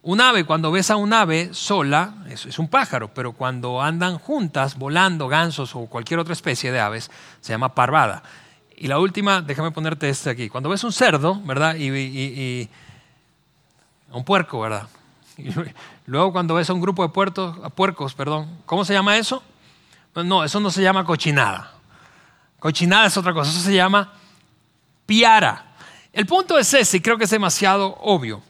Un 0.02 0.20
ave, 0.20 0.44
cuando 0.44 0.72
ves 0.72 0.90
a 0.90 0.96
un 0.96 1.12
ave 1.12 1.54
sola, 1.54 2.14
es, 2.28 2.46
es 2.46 2.58
un 2.58 2.66
pájaro, 2.66 3.14
pero 3.14 3.32
cuando 3.32 3.80
andan 3.80 4.18
juntas, 4.18 4.76
volando, 4.76 5.28
gansos 5.28 5.76
o 5.76 5.86
cualquier 5.86 6.18
otra 6.18 6.32
especie 6.32 6.72
de 6.72 6.80
aves, 6.80 7.08
se 7.40 7.52
llama 7.52 7.74
parvada. 7.74 8.22
Y 8.82 8.88
la 8.88 8.98
última, 8.98 9.40
déjame 9.40 9.70
ponerte 9.70 10.08
este 10.08 10.28
aquí. 10.28 10.48
Cuando 10.48 10.68
ves 10.68 10.82
un 10.82 10.92
cerdo, 10.92 11.40
¿verdad? 11.44 11.76
Y, 11.76 12.68
un 14.10 14.24
puerco, 14.24 14.60
¿verdad? 14.60 14.88
Y 15.38 16.10
luego 16.10 16.32
cuando 16.32 16.56
ves 16.56 16.68
a 16.68 16.72
un 16.72 16.80
grupo 16.80 17.04
de 17.04 17.08
puertos, 17.10 17.56
puercos, 17.76 18.12
perdón, 18.14 18.58
¿cómo 18.66 18.84
se 18.84 18.92
llama 18.92 19.16
eso? 19.16 19.40
Pues 20.12 20.26
no, 20.26 20.42
eso 20.42 20.58
no 20.58 20.68
se 20.68 20.82
llama 20.82 21.04
cochinada. 21.04 21.74
Cochinada 22.58 23.06
es 23.06 23.16
otra 23.16 23.32
cosa, 23.32 23.52
eso 23.52 23.60
se 23.60 23.72
llama 23.72 24.12
piara. 25.06 25.74
El 26.12 26.26
punto 26.26 26.58
es 26.58 26.74
ese, 26.74 26.96
y 26.96 27.00
creo 27.00 27.16
que 27.16 27.24
es 27.24 27.30
demasiado 27.30 27.96
obvio. 28.00 28.42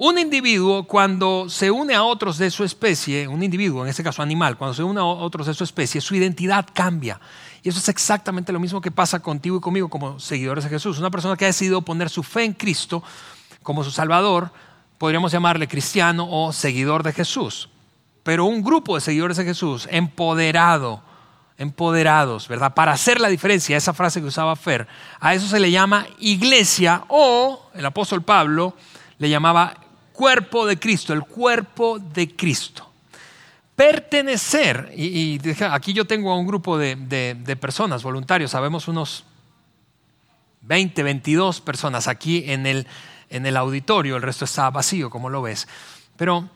Un 0.00 0.16
individuo 0.16 0.84
cuando 0.84 1.48
se 1.48 1.72
une 1.72 1.92
a 1.92 2.04
otros 2.04 2.38
de 2.38 2.52
su 2.52 2.62
especie, 2.62 3.26
un 3.26 3.42
individuo, 3.42 3.82
en 3.82 3.88
este 3.88 4.04
caso 4.04 4.22
animal, 4.22 4.56
cuando 4.56 4.72
se 4.72 4.84
une 4.84 5.00
a 5.00 5.04
otros 5.04 5.48
de 5.48 5.54
su 5.54 5.64
especie, 5.64 6.00
su 6.00 6.14
identidad 6.14 6.64
cambia. 6.72 7.20
Y 7.64 7.68
eso 7.68 7.80
es 7.80 7.88
exactamente 7.88 8.52
lo 8.52 8.60
mismo 8.60 8.80
que 8.80 8.92
pasa 8.92 9.18
contigo 9.18 9.56
y 9.56 9.60
conmigo 9.60 9.90
como 9.90 10.20
seguidores 10.20 10.62
de 10.62 10.70
Jesús. 10.70 11.00
Una 11.00 11.10
persona 11.10 11.34
que 11.34 11.46
ha 11.46 11.48
decidido 11.48 11.82
poner 11.82 12.10
su 12.10 12.22
fe 12.22 12.44
en 12.44 12.52
Cristo 12.52 13.02
como 13.64 13.82
su 13.82 13.90
Salvador, 13.90 14.52
podríamos 14.98 15.32
llamarle 15.32 15.66
cristiano 15.66 16.28
o 16.30 16.52
seguidor 16.52 17.02
de 17.02 17.12
Jesús. 17.12 17.68
Pero 18.22 18.44
un 18.44 18.62
grupo 18.62 18.94
de 18.94 19.00
seguidores 19.00 19.36
de 19.36 19.44
Jesús 19.46 19.88
empoderado, 19.90 21.02
empoderados, 21.56 22.46
¿verdad? 22.46 22.72
Para 22.72 22.92
hacer 22.92 23.20
la 23.20 23.30
diferencia, 23.30 23.76
esa 23.76 23.92
frase 23.92 24.20
que 24.20 24.28
usaba 24.28 24.54
Fer, 24.54 24.86
a 25.18 25.34
eso 25.34 25.48
se 25.48 25.58
le 25.58 25.72
llama 25.72 26.06
iglesia 26.20 27.02
o 27.08 27.68
el 27.74 27.84
apóstol 27.84 28.22
Pablo 28.22 28.76
le 29.18 29.28
llamaba 29.28 29.74
cuerpo 30.18 30.66
de 30.66 30.78
Cristo, 30.78 31.12
el 31.12 31.22
cuerpo 31.22 31.98
de 31.98 32.34
Cristo. 32.34 32.90
Pertenecer, 33.76 34.92
y, 34.96 35.40
aquí 35.70 35.92
yo 35.92 36.04
tengo 36.04 36.32
a 36.32 36.36
un 36.36 36.46
grupo 36.46 36.76
de, 36.76 36.96
de 36.96 37.56
personas, 37.56 38.02
voluntarios, 38.02 38.50
sabemos 38.50 38.88
unos 38.88 39.24
20, 40.62 41.02
22 41.04 41.60
personas 41.60 42.08
aquí 42.08 42.50
en 42.50 42.66
el 42.66 42.86
en 43.30 43.46
el 43.46 43.56
auditorio, 43.56 44.16
el 44.16 44.22
resto 44.22 44.44
está 44.44 44.70
vacío, 44.70 45.10
como 45.10 45.30
lo 45.30 45.42
ves. 45.42 45.68
Pero 46.16 46.48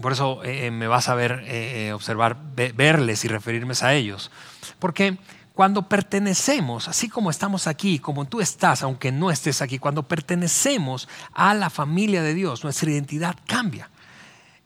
por 0.00 0.12
eso 0.12 0.42
eh, 0.44 0.66
eh, 0.66 0.70
me 0.70 0.86
vas 0.86 1.08
a 1.08 1.14
ver, 1.14 1.44
eh, 1.46 1.92
observar, 1.92 2.36
verles 2.54 3.24
y 3.24 3.28
referirme 3.28 3.74
a 3.80 3.94
ellos. 3.94 4.30
Porque 4.78 5.18
cuando 5.58 5.88
pertenecemos, 5.88 6.86
así 6.86 7.08
como 7.08 7.30
estamos 7.30 7.66
aquí, 7.66 7.98
como 7.98 8.26
tú 8.26 8.40
estás, 8.40 8.84
aunque 8.84 9.10
no 9.10 9.28
estés 9.28 9.60
aquí, 9.60 9.80
cuando 9.80 10.04
pertenecemos 10.04 11.08
a 11.34 11.52
la 11.52 11.68
familia 11.68 12.22
de 12.22 12.32
Dios, 12.32 12.62
nuestra 12.62 12.92
identidad 12.92 13.34
cambia. 13.44 13.90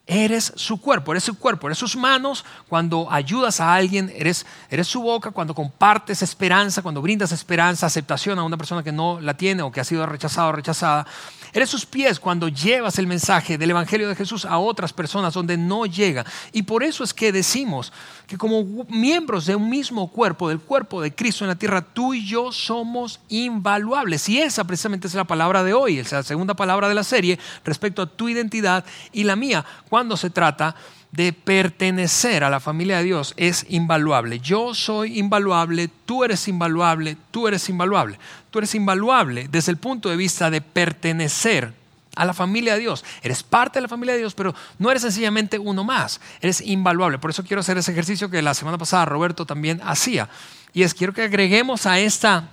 Eres 0.06 0.52
su 0.56 0.82
cuerpo, 0.82 1.12
eres 1.12 1.25
su 1.25 1.38
cuerpo, 1.38 1.68
eres 1.68 1.78
sus 1.78 1.96
manos. 1.96 2.44
Cuando 2.68 3.11
ayudas 3.11 3.61
a 3.61 3.72
alguien, 3.72 4.12
eres, 4.14 4.44
eres 4.68 4.87
su 4.87 5.00
boca. 5.00 5.30
Cuando 5.30 5.54
compartes 5.54 6.20
esperanza, 6.20 6.82
cuando 6.82 7.00
brindas 7.00 7.32
esperanza, 7.32 7.87
aceptación 7.87 8.38
a 8.38 8.42
una 8.42 8.58
persona 8.58 8.82
que 8.82 8.92
no 8.92 9.18
la 9.20 9.34
tiene 9.34 9.62
o 9.62 9.70
que 9.72 9.80
ha 9.80 9.84
sido 9.84 10.04
rechazado 10.04 10.49
o 10.49 10.52
rechazada. 10.52 11.06
Eres 11.54 11.70
sus 11.70 11.87
pies 11.87 12.18
cuando 12.18 12.49
llevas 12.49 12.99
el 12.99 13.06
mensaje 13.06 13.56
del 13.58 13.70
Evangelio 13.70 14.08
de 14.08 14.16
Jesús 14.16 14.44
a 14.44 14.58
otras 14.58 14.92
personas 14.92 15.34
donde 15.34 15.56
no 15.56 15.87
llega. 15.87 16.26
Y 16.52 16.62
por 16.62 16.82
eso 16.82 17.04
es 17.04 17.14
que 17.14 17.30
decimos 17.30 17.92
que 18.33 18.39
como 18.39 18.65
miembros 18.89 19.45
de 19.45 19.55
un 19.55 19.69
mismo 19.69 20.09
cuerpo, 20.09 20.49
del 20.49 20.59
cuerpo 20.59 21.03
de 21.03 21.15
Cristo 21.15 21.45
en 21.45 21.49
la 21.49 21.55
tierra, 21.55 21.83
tú 21.83 22.15
y 22.15 22.25
yo 22.25 22.51
somos 22.51 23.21
invaluables. 23.29 24.27
Y 24.31 24.39
esa 24.39 24.65
precisamente 24.65 25.07
es 25.07 25.12
la 25.12 25.25
palabra 25.25 25.62
de 25.62 25.75
hoy, 25.75 25.99
es 25.99 26.12
la 26.12 26.23
segunda 26.23 26.55
palabra 26.55 26.89
de 26.89 26.95
la 26.95 27.05
serie 27.05 27.39
respecto 27.62 28.01
a 28.01 28.07
tu 28.07 28.31
identidad 28.31 28.87
y 29.12 29.25
la 29.25 29.37
mía, 29.37 29.67
cuando 29.91 30.17
se 30.17 30.31
trata 30.31 30.75
de 31.11 31.35
pertenecer 31.35 32.43
a 32.43 32.49
la 32.49 32.59
familia 32.59 32.97
de 32.97 33.05
Dios 33.05 33.35
es 33.37 33.67
invaluable. 33.69 34.39
Yo 34.39 34.73
soy 34.73 35.19
invaluable, 35.19 35.91
tú 36.07 36.25
eres 36.25 36.49
invaluable, 36.49 37.19
tú 37.31 37.49
eres 37.49 37.69
invaluable. 37.69 38.19
Tú 38.51 38.61
eres 38.61 38.75
invaluable 38.75 39.47
desde 39.51 39.73
el 39.73 39.79
punto 39.79 40.09
de 40.09 40.17
vista 40.17 40.49
de 40.49 40.62
pertenecer 40.62 41.75
a 42.16 42.25
la 42.25 42.35
familia 42.35 42.75
de 42.75 42.81
Dios. 42.81 43.04
Eres 43.23 43.42
parte 43.42 43.78
de 43.78 43.83
la 43.83 43.88
familia 43.88 44.14
de 44.14 44.21
Dios, 44.21 44.35
pero 44.35 44.54
no 44.78 44.90
eres 44.90 45.02
sencillamente 45.02 45.59
uno 45.59 45.85
más. 45.85 46.21
Eres 46.40 46.61
invaluable. 46.61 47.19
Por 47.19 47.31
eso 47.31 47.45
quiero 47.45 47.61
hacer 47.61 47.78
ese 47.78 47.92
ejercicio 47.92 48.31
que 48.31 48.42
la 48.42 48.54
semana 48.54 48.78
pasada 48.78 49.04
Roberto 49.04 49.47
también 49.47 49.81
hacía. 49.85 50.28
Y 50.73 50.83
es, 50.83 50.95
quiero 50.95 51.12
que 51.12 51.23
agreguemos 51.23 51.87
a 51.87 51.99
esta, 51.99 52.49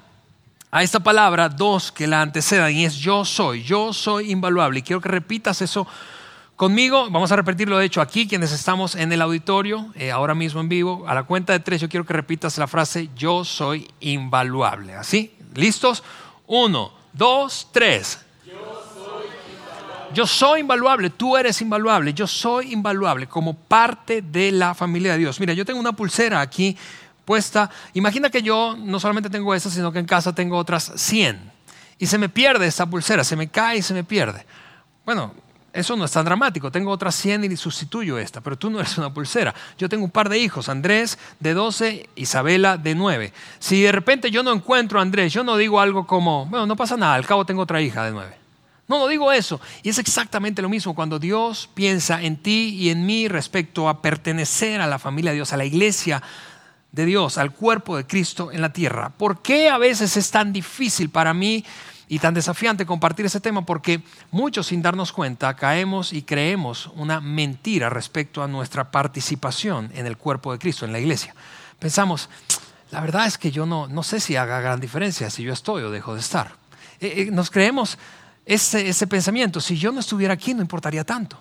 a 0.72 0.84
esta 0.84 1.00
palabra 1.00 1.50
dos 1.50 1.92
que 1.92 2.08
la 2.08 2.22
antecedan 2.22 2.72
y 2.72 2.86
es 2.86 2.96
yo 2.96 3.26
soy. 3.26 3.64
Yo 3.64 3.94
soy 3.94 4.32
invaluable. 4.32 4.80
Y 4.80 4.84
quiero 4.84 5.02
que 5.02 5.10
repitas 5.10 5.62
eso 5.62 5.88
Conmigo, 6.60 7.10
vamos 7.10 7.32
a 7.32 7.38
repetirlo 7.38 7.78
de 7.78 7.86
hecho 7.86 8.02
aquí, 8.02 8.28
quienes 8.28 8.52
estamos 8.52 8.96
en 8.96 9.14
el 9.14 9.22
auditorio, 9.22 9.94
eh, 9.96 10.12
ahora 10.12 10.36
mismo 10.36 10.60
en 10.60 10.68
vivo, 10.68 11.06
a 11.08 11.14
la 11.14 11.24
cuenta 11.24 11.54
de 11.54 11.62
tres 11.62 11.80
yo 11.80 11.88
quiero 11.88 12.06
que 12.06 12.12
repitas 12.12 12.58
la 12.58 12.68
frase, 12.68 13.08
yo 13.16 13.46
soy 13.46 13.90
invaluable. 14.02 14.94
¿Así? 14.94 15.34
¿Listos? 15.56 16.04
Uno, 16.48 16.92
dos, 17.14 17.70
tres. 17.72 18.26
Yo 20.12 20.26
soy 20.26 20.62
invaluable, 20.62 21.12
tú 21.12 21.38
eres 21.38 21.62
invaluable, 21.62 22.14
yo 22.14 22.26
soy 22.26 22.74
invaluable 22.74 23.28
como 23.28 23.54
parte 23.54 24.24
de 24.24 24.52
la 24.52 24.74
familia 24.74 25.12
de 25.14 25.20
Dios. 25.20 25.40
Mira, 25.40 25.54
yo 25.54 25.66
tengo 25.66 25.80
una 25.80 25.94
pulsera 25.94 26.42
aquí 26.42 26.76
puesta. 27.26 27.70
Imagina 27.94 28.32
que 28.32 28.42
yo 28.42 28.76
no 28.76 29.00
solamente 29.00 29.30
tengo 29.30 29.54
esa, 29.54 29.70
sino 29.70 29.92
que 29.92 30.00
en 30.00 30.08
casa 30.08 30.34
tengo 30.34 30.58
otras 30.58 30.92
100. 30.96 31.52
Y 32.00 32.08
se 32.08 32.18
me 32.18 32.28
pierde 32.28 32.66
esa 32.66 32.90
pulsera, 32.90 33.24
se 33.24 33.36
me 33.36 33.50
cae 33.50 33.78
y 33.78 33.82
se 33.84 33.94
me 33.94 34.04
pierde. 34.04 34.48
Bueno, 35.06 35.36
eso 35.74 35.96
no 35.96 36.06
es 36.06 36.12
tan 36.12 36.26
dramático. 36.26 36.72
Tengo 36.72 36.90
otras 36.90 37.14
100 37.14 37.44
y 37.44 37.56
sustituyo 37.56 38.18
esta, 38.18 38.42
pero 38.42 38.58
tú 38.58 38.72
no 38.72 38.80
eres 38.80 38.98
una 38.98 39.14
pulsera. 39.14 39.54
Yo 39.78 39.90
tengo 39.90 40.06
un 40.06 40.12
par 40.12 40.28
de 40.28 40.40
hijos, 40.40 40.70
Andrés 40.70 41.20
de 41.40 41.54
12, 41.54 42.10
Isabela 42.16 42.78
de 42.78 42.96
9. 42.96 43.32
Si 43.60 43.84
de 43.84 43.92
repente 43.92 44.32
yo 44.32 44.42
no 44.42 44.52
encuentro 44.54 44.98
a 44.98 45.04
Andrés, 45.04 45.32
yo 45.32 45.44
no 45.44 45.56
digo 45.56 45.80
algo 45.80 46.08
como, 46.08 46.48
bueno, 46.48 46.66
no 46.66 46.76
pasa 46.76 46.98
nada, 46.98 47.14
al 47.14 47.28
cabo 47.28 47.46
tengo 47.46 47.62
otra 47.62 47.80
hija 47.80 48.04
de 48.06 48.12
9. 48.12 48.39
No, 48.90 48.98
no 48.98 49.08
digo 49.08 49.32
eso. 49.32 49.62
Y 49.84 49.90
es 49.90 50.00
exactamente 50.00 50.62
lo 50.62 50.68
mismo 50.68 50.96
cuando 50.96 51.20
Dios 51.20 51.70
piensa 51.76 52.22
en 52.22 52.38
ti 52.38 52.76
y 52.78 52.90
en 52.90 53.06
mí 53.06 53.28
respecto 53.28 53.88
a 53.88 54.02
pertenecer 54.02 54.82
a 54.82 54.88
la 54.88 55.00
familia 55.00 55.32
de 55.32 55.36
Dios, 55.36 55.54
a 55.54 55.58
la 55.58 55.66
iglesia 55.66 56.22
de 56.92 57.06
Dios, 57.06 57.38
al 57.38 57.54
cuerpo 57.54 57.96
de 57.96 58.08
Cristo 58.08 58.52
en 58.52 58.62
la 58.62 58.74
tierra. 58.74 59.12
¿Por 59.12 59.44
qué 59.44 59.70
a 59.70 59.78
veces 59.78 60.18
es 60.18 60.32
tan 60.32 60.52
difícil 60.52 61.10
para 61.10 61.34
mí? 61.34 61.64
y 62.12 62.18
tan 62.18 62.34
desafiante 62.34 62.88
compartir 62.88 63.28
ese 63.28 63.40
tema 63.40 63.68
porque 63.68 64.02
muchos 64.32 64.66
sin 64.66 64.82
darnos 64.82 65.14
cuenta 65.14 65.56
caemos 65.56 66.12
y 66.12 66.24
creemos 66.24 66.90
una 66.96 67.22
mentira 67.22 67.88
respecto 67.88 68.42
a 68.42 68.48
nuestra 68.48 68.90
participación 68.90 69.92
en 69.94 70.08
el 70.08 70.18
cuerpo 70.18 70.52
de 70.52 70.58
Cristo, 70.58 70.86
en 70.86 70.92
la 70.92 71.00
iglesia. 71.00 71.36
Pensamos, 71.78 72.28
la 72.90 73.02
verdad 73.02 73.28
es 73.28 73.38
que 73.38 73.52
yo 73.52 73.68
no, 73.68 73.88
no 73.88 74.02
sé 74.02 74.20
si 74.20 74.36
haga 74.36 74.60
gran 74.60 74.80
diferencia 74.80 75.30
si 75.30 75.44
yo 75.44 75.54
estoy 75.54 75.84
o 75.84 75.92
dejo 75.92 76.16
de 76.16 76.20
estar. 76.22 76.56
Eh, 77.00 77.28
eh, 77.28 77.32
nos 77.32 77.52
creemos 77.52 78.00
ese, 78.50 78.90
ese 78.90 79.06
pensamiento, 79.06 79.62
si 79.62 79.78
yo 79.78 79.92
no 79.92 80.00
estuviera 80.00 80.34
aquí 80.34 80.56
no 80.56 80.62
importaría 80.62 81.04
tanto. 81.04 81.38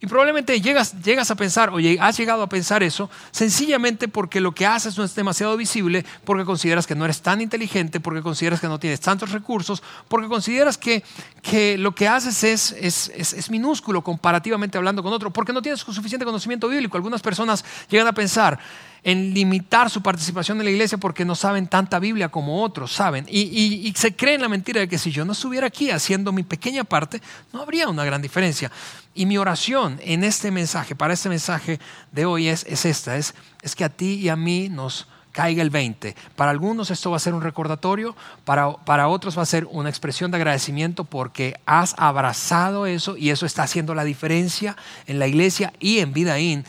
Y 0.00 0.06
probablemente 0.06 0.60
llegas, 0.60 1.02
llegas 1.02 1.30
a 1.32 1.34
pensar, 1.34 1.70
o 1.70 1.78
has 2.00 2.16
llegado 2.16 2.42
a 2.44 2.48
pensar 2.48 2.84
eso, 2.84 3.10
sencillamente 3.32 4.06
porque 4.06 4.40
lo 4.40 4.52
que 4.52 4.64
haces 4.64 4.96
no 4.96 5.02
es 5.02 5.12
demasiado 5.14 5.56
visible, 5.56 6.06
porque 6.24 6.44
consideras 6.44 6.86
que 6.86 6.94
no 6.94 7.04
eres 7.04 7.20
tan 7.20 7.40
inteligente, 7.40 7.98
porque 7.98 8.22
consideras 8.22 8.60
que 8.60 8.68
no 8.68 8.78
tienes 8.78 9.00
tantos 9.00 9.32
recursos, 9.32 9.82
porque 10.06 10.28
consideras 10.28 10.78
que, 10.78 11.02
que 11.42 11.76
lo 11.76 11.96
que 11.96 12.06
haces 12.06 12.44
es, 12.44 12.76
es, 12.80 13.10
es, 13.34 13.50
minúsculo 13.50 14.04
comparativamente 14.04 14.78
hablando 14.78 15.02
con 15.02 15.12
otro, 15.12 15.32
porque 15.32 15.52
no 15.52 15.62
tienes 15.62 15.80
suficiente 15.80 16.24
conocimiento 16.24 16.68
bíblico. 16.68 16.96
Algunas 16.96 17.20
personas 17.20 17.64
llegan 17.90 18.06
a 18.06 18.12
pensar, 18.12 18.60
en 19.02 19.32
limitar 19.34 19.90
su 19.90 20.02
participación 20.02 20.58
en 20.58 20.64
la 20.64 20.70
iglesia 20.70 20.98
porque 20.98 21.24
no 21.24 21.34
saben 21.34 21.66
tanta 21.66 21.98
Biblia 21.98 22.28
como 22.28 22.62
otros 22.62 22.92
saben. 22.92 23.26
Y, 23.28 23.92
se 23.96 24.14
creen 24.14 24.42
la 24.42 24.48
mentira 24.48 24.80
de 24.80 24.88
que 24.88 24.98
si 24.98 25.10
yo 25.10 25.24
no 25.24 25.32
estuviera 25.32 25.66
aquí 25.66 25.90
haciendo 25.90 26.32
mi 26.32 26.42
pequeña 26.42 26.84
parte, 26.84 27.20
no 27.52 27.62
habría 27.62 27.88
una 27.88 28.04
gran 28.04 28.22
diferencia. 28.22 28.70
Y 29.14 29.26
mi 29.26 29.38
oración 29.38 29.98
en 30.02 30.24
este 30.24 30.50
mensaje, 30.50 30.94
para 30.94 31.14
este 31.14 31.28
mensaje 31.28 31.80
de 32.12 32.26
hoy 32.26 32.48
es, 32.48 32.64
es 32.68 32.84
esta, 32.84 33.16
es, 33.16 33.34
es 33.62 33.74
que 33.74 33.84
a 33.84 33.88
ti 33.88 34.14
y 34.14 34.28
a 34.28 34.36
mí 34.36 34.68
nos 34.68 35.08
caiga 35.32 35.62
el 35.62 35.70
20. 35.70 36.16
Para 36.36 36.50
algunos 36.50 36.90
esto 36.90 37.10
va 37.10 37.16
a 37.16 37.20
ser 37.20 37.34
un 37.34 37.42
recordatorio, 37.42 38.16
para, 38.44 38.72
para 38.72 39.08
otros 39.08 39.38
va 39.38 39.42
a 39.42 39.46
ser 39.46 39.66
una 39.70 39.88
expresión 39.88 40.30
de 40.30 40.36
agradecimiento 40.36 41.04
porque 41.04 41.60
has 41.66 41.94
abrazado 41.96 42.86
eso 42.86 43.16
y 43.16 43.30
eso 43.30 43.46
está 43.46 43.62
haciendo 43.62 43.94
la 43.94 44.04
diferencia 44.04 44.76
en 45.06 45.18
la 45.18 45.26
iglesia 45.26 45.72
y 45.78 45.98
en 45.98 46.12
Vidaín 46.12 46.64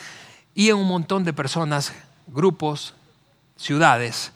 y 0.54 0.70
en 0.70 0.76
un 0.76 0.88
montón 0.88 1.24
de 1.24 1.34
personas 1.34 1.94
grupos, 2.32 2.94
ciudades 3.56 4.32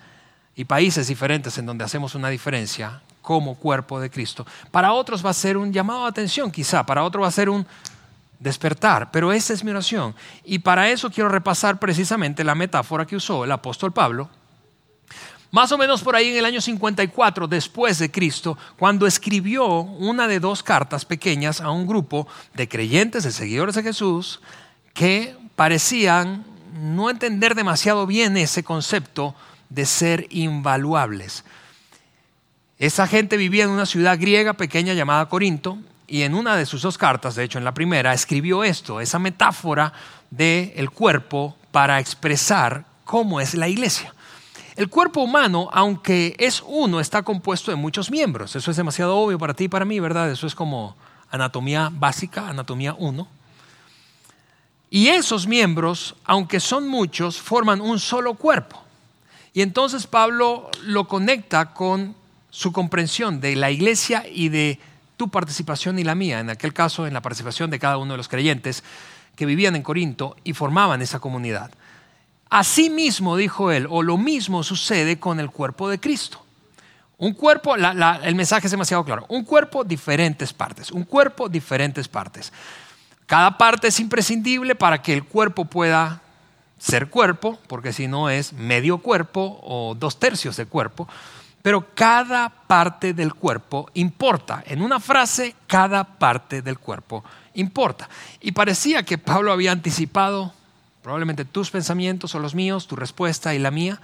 y 0.55 0.65
países 0.65 1.07
diferentes 1.07 1.57
en 1.57 1.65
donde 1.65 1.83
hacemos 1.83 2.15
una 2.15 2.29
diferencia 2.29 3.01
como 3.21 3.55
cuerpo 3.55 4.00
de 4.00 4.09
Cristo. 4.09 4.45
Para 4.69 4.93
otros 4.93 5.25
va 5.25 5.29
a 5.31 5.33
ser 5.33 5.57
un 5.57 5.71
llamado 5.71 6.03
de 6.03 6.09
atención, 6.09 6.51
quizá, 6.51 6.85
para 6.85 7.03
otros 7.03 7.23
va 7.23 7.29
a 7.29 7.31
ser 7.31 7.50
un 7.50 7.65
despertar, 8.39 9.09
pero 9.12 9.31
esa 9.31 9.53
es 9.53 9.63
mi 9.63 9.71
oración. 9.71 10.13
Y 10.43 10.59
para 10.59 10.89
eso 10.89 11.09
quiero 11.09 11.29
repasar 11.29 11.79
precisamente 11.79 12.43
la 12.43 12.55
metáfora 12.55 13.05
que 13.05 13.15
usó 13.15 13.45
el 13.45 13.51
apóstol 13.51 13.93
Pablo, 13.93 14.29
más 15.50 15.71
o 15.71 15.77
menos 15.77 16.01
por 16.01 16.15
ahí 16.15 16.29
en 16.29 16.38
el 16.38 16.45
año 16.45 16.59
54 16.59 17.47
después 17.47 18.00
de 18.00 18.12
Cristo, 18.12 18.57
cuando 18.75 19.05
escribió 19.05 19.67
una 19.81 20.27
de 20.27 20.39
dos 20.39 20.63
cartas 20.63 21.05
pequeñas 21.05 21.62
a 21.62 21.69
un 21.69 21.88
grupo 21.88 22.27
de 22.55 22.67
creyentes, 22.67 23.23
de 23.23 23.31
seguidores 23.31 23.75
de 23.75 23.83
Jesús, 23.83 24.41
que 24.93 25.38
parecían 25.55 26.43
no 26.74 27.10
entender 27.10 27.56
demasiado 27.56 28.06
bien 28.08 28.36
ese 28.38 28.63
concepto 28.63 29.36
de 29.70 29.86
ser 29.86 30.27
invaluables. 30.30 31.44
Esa 32.80 33.08
gente 33.08 33.38
vivía 33.38 33.63
en 33.63 33.70
una 33.70 33.86
ciudad 33.86 34.20
griega 34.20 34.53
pequeña 34.53 34.94
llamada 34.94 35.30
Corinto 35.30 35.77
y 36.08 36.24
en 36.24 36.36
una 36.36 36.56
de 36.56 36.65
sus 36.65 36.82
dos 36.82 36.98
cartas, 36.98 37.36
de 37.36 37.44
hecho 37.44 37.58
en 37.58 37.63
la 37.63 37.74
primera, 37.74 38.13
escribió 38.13 38.63
esto, 38.63 39.00
esa 39.00 39.20
metáfora 39.20 39.94
del 40.30 40.89
cuerpo 40.89 41.56
para 41.72 42.00
expresar 42.00 42.86
cómo 43.06 43.39
es 43.39 43.53
la 43.53 43.68
iglesia. 43.68 44.13
El 44.75 44.89
cuerpo 44.89 45.22
humano, 45.22 45.70
aunque 45.72 46.36
es 46.39 46.63
uno, 46.65 47.00
está 47.00 47.22
compuesto 47.22 47.70
de 47.70 47.77
muchos 47.77 48.10
miembros. 48.10 48.56
Eso 48.56 48.72
es 48.72 48.77
demasiado 48.77 49.15
obvio 49.18 49.38
para 49.38 49.53
ti 49.53 49.65
y 49.65 49.70
para 49.70 49.86
mí, 49.86 50.00
¿verdad? 50.00 50.32
Eso 50.32 50.48
es 50.48 50.56
como 50.56 50.96
anatomía 51.30 51.89
básica, 51.94 52.50
anatomía 52.50 52.96
uno. 52.98 53.27
Y 54.93 55.07
esos 55.07 55.47
miembros, 55.47 56.13
aunque 56.23 56.59
son 56.59 56.88
muchos, 56.88 57.41
forman 57.41 57.81
un 57.81 57.97
solo 57.97 58.35
cuerpo. 58.35 58.79
Y 59.51 59.63
entonces 59.63 60.05
Pablo 60.05 60.69
lo 60.83 61.07
conecta 61.07 61.73
con 61.73 62.15
su 62.51 62.71
comprensión 62.71 63.41
de 63.41 63.55
la 63.55 63.71
iglesia 63.71 64.23
y 64.31 64.50
de 64.50 64.77
tu 65.17 65.29
participación 65.29 65.97
y 65.97 66.03
la 66.03 66.13
mía, 66.13 66.41
en 66.41 66.51
aquel 66.51 66.73
caso 66.73 67.07
en 67.07 67.15
la 67.15 67.23
participación 67.23 67.71
de 67.71 67.79
cada 67.79 67.97
uno 67.97 68.13
de 68.13 68.17
los 68.17 68.27
creyentes 68.27 68.83
que 69.35 69.47
vivían 69.47 69.75
en 69.75 69.81
Corinto 69.81 70.35
y 70.43 70.53
formaban 70.53 71.01
esa 71.01 71.19
comunidad. 71.19 71.71
Asimismo, 72.51 73.35
dijo 73.35 73.71
él, 73.71 73.88
o 73.89 74.03
lo 74.03 74.19
mismo 74.19 74.62
sucede 74.62 75.17
con 75.17 75.39
el 75.39 75.50
cuerpo 75.50 75.89
de 75.89 76.00
Cristo. 76.00 76.45
Un 77.17 77.33
cuerpo, 77.33 77.75
el 77.75 78.35
mensaje 78.35 78.67
es 78.67 78.71
demasiado 78.71 79.03
claro, 79.03 79.25
un 79.29 79.43
cuerpo, 79.43 79.83
diferentes 79.83 80.53
partes, 80.53 80.91
un 80.91 81.03
cuerpo, 81.03 81.50
diferentes 81.50 82.07
partes. 82.07 82.53
Cada 83.25 83.58
parte 83.58 83.88
es 83.88 84.00
imprescindible 84.00 84.75
para 84.75 85.01
que 85.01 85.13
el 85.13 85.24
cuerpo 85.24 85.65
pueda 85.65 86.22
ser 86.77 87.10
cuerpo, 87.10 87.58
porque 87.68 87.94
si 87.94 88.08
no 88.08 88.30
es 88.30 88.53
medio 88.53 88.98
cuerpo 88.98 89.60
o 89.63 89.96
dos 89.96 90.20
tercios 90.20 90.58
de 90.58 90.65
cuerpo. 90.65 91.08
pero 91.63 91.96
cada 91.96 92.50
parte 92.50 93.13
del 93.13 93.34
cuerpo 93.34 93.89
importa. 93.94 94.62
En 94.68 94.82
una 94.82 95.00
frase, 95.00 95.56
cada 95.65 96.03
parte 96.03 96.62
del 96.62 96.77
cuerpo 96.77 97.24
importa. 97.53 98.10
Y 98.42 98.51
parecía 98.51 99.03
que 99.03 99.18
Pablo 99.18 99.53
había 99.53 99.72
anticipado 99.72 100.53
probablemente 101.01 101.46
tus 101.46 101.72
pensamientos 101.72 102.36
o 102.36 102.39
los 102.39 102.53
míos, 102.53 102.86
tu 102.88 102.98
respuesta 102.98 103.56
y 103.56 103.60
la 103.60 103.72
mía, 103.72 104.01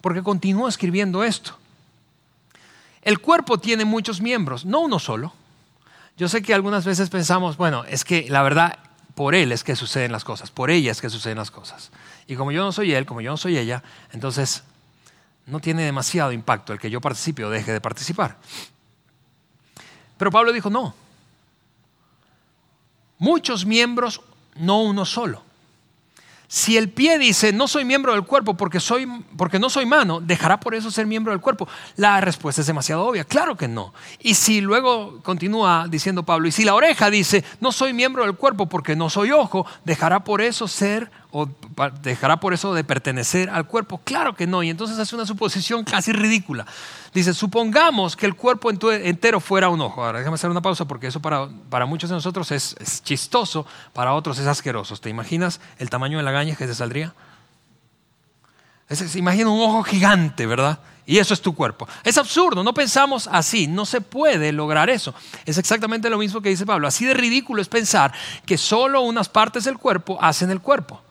porque 0.00 0.22
continúa 0.22 0.68
escribiendo 0.68 1.22
esto. 1.22 1.56
El 3.02 3.20
cuerpo 3.20 3.58
tiene 3.58 3.84
muchos 3.84 4.20
miembros, 4.20 4.64
no 4.64 4.80
uno 4.80 4.98
solo. 4.98 5.32
Yo 6.16 6.28
sé 6.28 6.42
que 6.42 6.54
algunas 6.54 6.84
veces 6.84 7.10
pensamos, 7.10 7.56
bueno, 7.56 7.84
es 7.84 8.04
que 8.04 8.26
la 8.30 8.42
verdad, 8.42 8.78
por 9.14 9.34
él 9.34 9.52
es 9.52 9.64
que 9.64 9.76
suceden 9.76 10.12
las 10.12 10.24
cosas, 10.24 10.50
por 10.50 10.70
ella 10.70 10.90
es 10.90 11.00
que 11.00 11.10
suceden 11.10 11.38
las 11.38 11.50
cosas. 11.50 11.90
Y 12.26 12.36
como 12.36 12.52
yo 12.52 12.64
no 12.64 12.72
soy 12.72 12.94
él, 12.94 13.04
como 13.04 13.20
yo 13.20 13.30
no 13.30 13.36
soy 13.36 13.58
ella, 13.58 13.82
entonces 14.12 14.62
no 15.46 15.60
tiene 15.60 15.84
demasiado 15.84 16.32
impacto 16.32 16.72
el 16.72 16.78
que 16.78 16.90
yo 16.90 17.00
participe 17.00 17.44
o 17.44 17.50
deje 17.50 17.72
de 17.72 17.80
participar. 17.80 18.38
Pero 20.16 20.30
Pablo 20.30 20.52
dijo, 20.52 20.70
no. 20.70 20.94
Muchos 23.18 23.66
miembros, 23.66 24.22
no 24.56 24.82
uno 24.82 25.04
solo. 25.04 25.42
Si 26.48 26.76
el 26.76 26.90
pie 26.90 27.18
dice, 27.18 27.52
no 27.52 27.66
soy 27.66 27.84
miembro 27.84 28.12
del 28.12 28.22
cuerpo 28.24 28.54
porque, 28.54 28.78
soy, 28.78 29.06
porque 29.36 29.58
no 29.58 29.68
soy 29.68 29.84
mano, 29.86 30.20
¿dejará 30.20 30.60
por 30.60 30.74
eso 30.74 30.90
ser 30.90 31.06
miembro 31.06 31.32
del 31.32 31.40
cuerpo? 31.40 31.68
La 31.96 32.20
respuesta 32.20 32.60
es 32.60 32.66
demasiado 32.66 33.04
obvia. 33.04 33.24
Claro 33.24 33.56
que 33.56 33.66
no. 33.66 33.92
Y 34.20 34.34
si 34.34 34.60
luego 34.60 35.20
continúa 35.22 35.86
diciendo 35.88 36.22
Pablo, 36.22 36.46
y 36.48 36.52
si 36.52 36.64
la 36.64 36.74
oreja 36.74 37.10
dice, 37.10 37.44
no 37.60 37.72
soy 37.72 37.92
miembro 37.92 38.24
del 38.24 38.36
cuerpo 38.36 38.66
porque 38.66 38.94
no 38.94 39.10
soy 39.10 39.32
ojo, 39.32 39.66
¿dejará 39.84 40.22
por 40.24 40.40
eso 40.40 40.68
ser 40.68 41.10
o 41.38 41.46
dejará 42.00 42.40
por 42.40 42.54
eso 42.54 42.72
de 42.72 42.82
pertenecer 42.82 43.50
al 43.50 43.66
cuerpo? 43.66 44.00
Claro 44.02 44.34
que 44.34 44.46
no. 44.46 44.62
Y 44.62 44.70
entonces 44.70 44.98
hace 44.98 45.14
una 45.14 45.26
suposición 45.26 45.84
casi 45.84 46.10
ridícula. 46.10 46.64
Dice, 47.12 47.34
supongamos 47.34 48.16
que 48.16 48.24
el 48.24 48.34
cuerpo 48.34 48.70
entero 48.70 49.38
fuera 49.38 49.68
un 49.68 49.82
ojo. 49.82 50.02
Ahora 50.02 50.20
déjame 50.20 50.36
hacer 50.36 50.48
una 50.48 50.62
pausa 50.62 50.86
porque 50.86 51.08
eso 51.08 51.20
para, 51.20 51.46
para 51.68 51.84
muchos 51.84 52.08
de 52.08 52.16
nosotros 52.16 52.50
es, 52.52 52.74
chistoso, 53.04 53.66
para 53.92 54.14
otros 54.14 54.38
es 54.38 54.46
asqueroso. 54.46 54.96
¿Te 54.96 55.10
imaginas 55.10 55.60
el 55.76 55.90
tamaño 55.90 56.16
de 56.16 56.24
la 56.24 56.30
gaña 56.30 56.56
que 56.56 56.66
se 56.66 56.74
saldría? 56.74 57.12
se 58.88 59.18
imagina 59.18 59.50
un 59.50 59.60
ojo 59.60 59.82
gigante, 59.82 60.46
¿verdad? 60.46 60.78
Y 61.04 61.18
eso 61.18 61.34
es 61.34 61.42
tu 61.42 61.54
cuerpo. 61.54 61.86
Es 62.02 62.16
absurdo, 62.16 62.64
no 62.64 62.72
pensamos 62.72 63.28
así, 63.30 63.66
no 63.66 63.84
se 63.84 64.00
puede 64.00 64.52
lograr 64.52 64.88
eso. 64.88 65.12
Es 65.44 65.58
exactamente 65.58 66.08
lo 66.08 66.16
mismo 66.16 66.40
que 66.40 66.48
dice 66.48 66.64
Pablo. 66.64 66.88
Así 66.88 67.04
de 67.04 67.12
ridículo 67.12 67.60
es 67.60 67.68
pensar 67.68 68.14
que 68.46 68.56
solo 68.56 69.02
unas 69.02 69.28
partes 69.28 69.64
del 69.64 69.76
cuerpo 69.76 70.16
hacen 70.18 70.50
el 70.50 70.62
cuerpo 70.62 71.02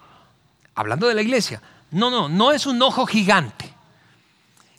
hablando 0.75 1.07
de 1.07 1.15
la 1.15 1.21
iglesia, 1.21 1.61
no, 1.91 2.11
no, 2.11 2.29
no 2.29 2.51
es 2.51 2.65
un 2.65 2.81
ojo 2.81 3.05
gigante. 3.05 3.73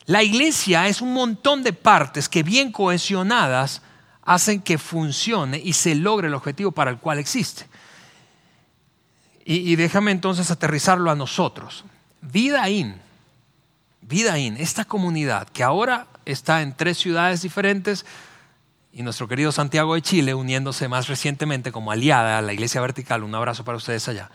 La 0.05 0.23
iglesia 0.23 0.87
es 0.87 1.01
un 1.01 1.13
montón 1.13 1.63
de 1.63 1.73
partes 1.73 2.29
que 2.29 2.43
bien 2.43 2.71
cohesionadas 2.71 3.81
hacen 4.23 4.61
que 4.61 4.77
funcione 4.77 5.59
y 5.63 5.73
se 5.73 5.95
logre 5.95 6.27
el 6.27 6.33
objetivo 6.33 6.71
para 6.71 6.91
el 6.91 6.97
cual 6.97 7.19
existe. 7.19 7.65
Y, 9.49 9.77
déjame 9.77 10.11
entonces 10.11 10.51
aterrizarlo 10.51 11.09
a 11.09 11.15
nosotros. 11.15 11.85
Vida 12.21 12.69
In, 12.69 12.99
Vida 14.01 14.37
In, 14.37 14.57
esta 14.57 14.83
comunidad 14.83 15.47
que 15.47 15.63
ahora 15.63 16.07
está 16.25 16.61
en 16.61 16.75
tres 16.75 16.97
ciudades 16.97 17.41
diferentes 17.41 18.05
y 18.91 19.03
nuestro 19.03 19.29
querido 19.29 19.53
Santiago 19.53 19.95
de 19.95 20.01
Chile 20.01 20.33
uniéndose 20.33 20.89
más 20.89 21.07
recientemente 21.07 21.71
como 21.71 21.91
aliada 21.91 22.37
a 22.37 22.41
la 22.41 22.51
Iglesia 22.51 22.81
Vertical, 22.81 23.23
un 23.23 23.35
abrazo 23.35 23.63
para 23.63 23.77
ustedes 23.77 24.09
allá. 24.09 24.29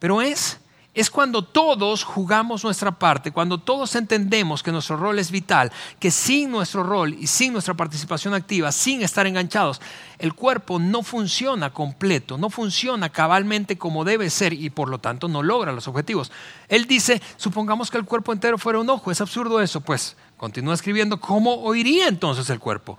Pero 0.00 0.20
es 0.20 0.58
es 0.96 1.10
cuando 1.10 1.42
todos 1.42 2.04
jugamos 2.04 2.64
nuestra 2.64 2.90
parte, 2.90 3.30
cuando 3.30 3.58
todos 3.58 3.94
entendemos 3.96 4.62
que 4.62 4.72
nuestro 4.72 4.96
rol 4.96 5.18
es 5.18 5.30
vital, 5.30 5.70
que 6.00 6.10
sin 6.10 6.50
nuestro 6.50 6.82
rol 6.82 7.14
y 7.20 7.26
sin 7.26 7.52
nuestra 7.52 7.74
participación 7.74 8.32
activa, 8.32 8.72
sin 8.72 9.02
estar 9.02 9.26
enganchados, 9.26 9.82
el 10.18 10.32
cuerpo 10.32 10.78
no 10.78 11.02
funciona 11.02 11.70
completo, 11.70 12.38
no 12.38 12.48
funciona 12.48 13.10
cabalmente 13.10 13.76
como 13.76 14.04
debe 14.04 14.30
ser 14.30 14.54
y 14.54 14.70
por 14.70 14.88
lo 14.88 14.98
tanto 14.98 15.28
no 15.28 15.42
logra 15.42 15.70
los 15.70 15.86
objetivos. 15.86 16.32
Él 16.66 16.86
dice, 16.86 17.20
supongamos 17.36 17.90
que 17.90 17.98
el 17.98 18.06
cuerpo 18.06 18.32
entero 18.32 18.56
fuera 18.56 18.78
un 18.78 18.88
ojo, 18.88 19.10
es 19.10 19.20
absurdo 19.20 19.60
eso, 19.60 19.82
pues 19.82 20.16
continúa 20.38 20.72
escribiendo, 20.72 21.20
¿cómo 21.20 21.56
oiría 21.56 22.08
entonces 22.08 22.48
el 22.48 22.58
cuerpo? 22.58 22.98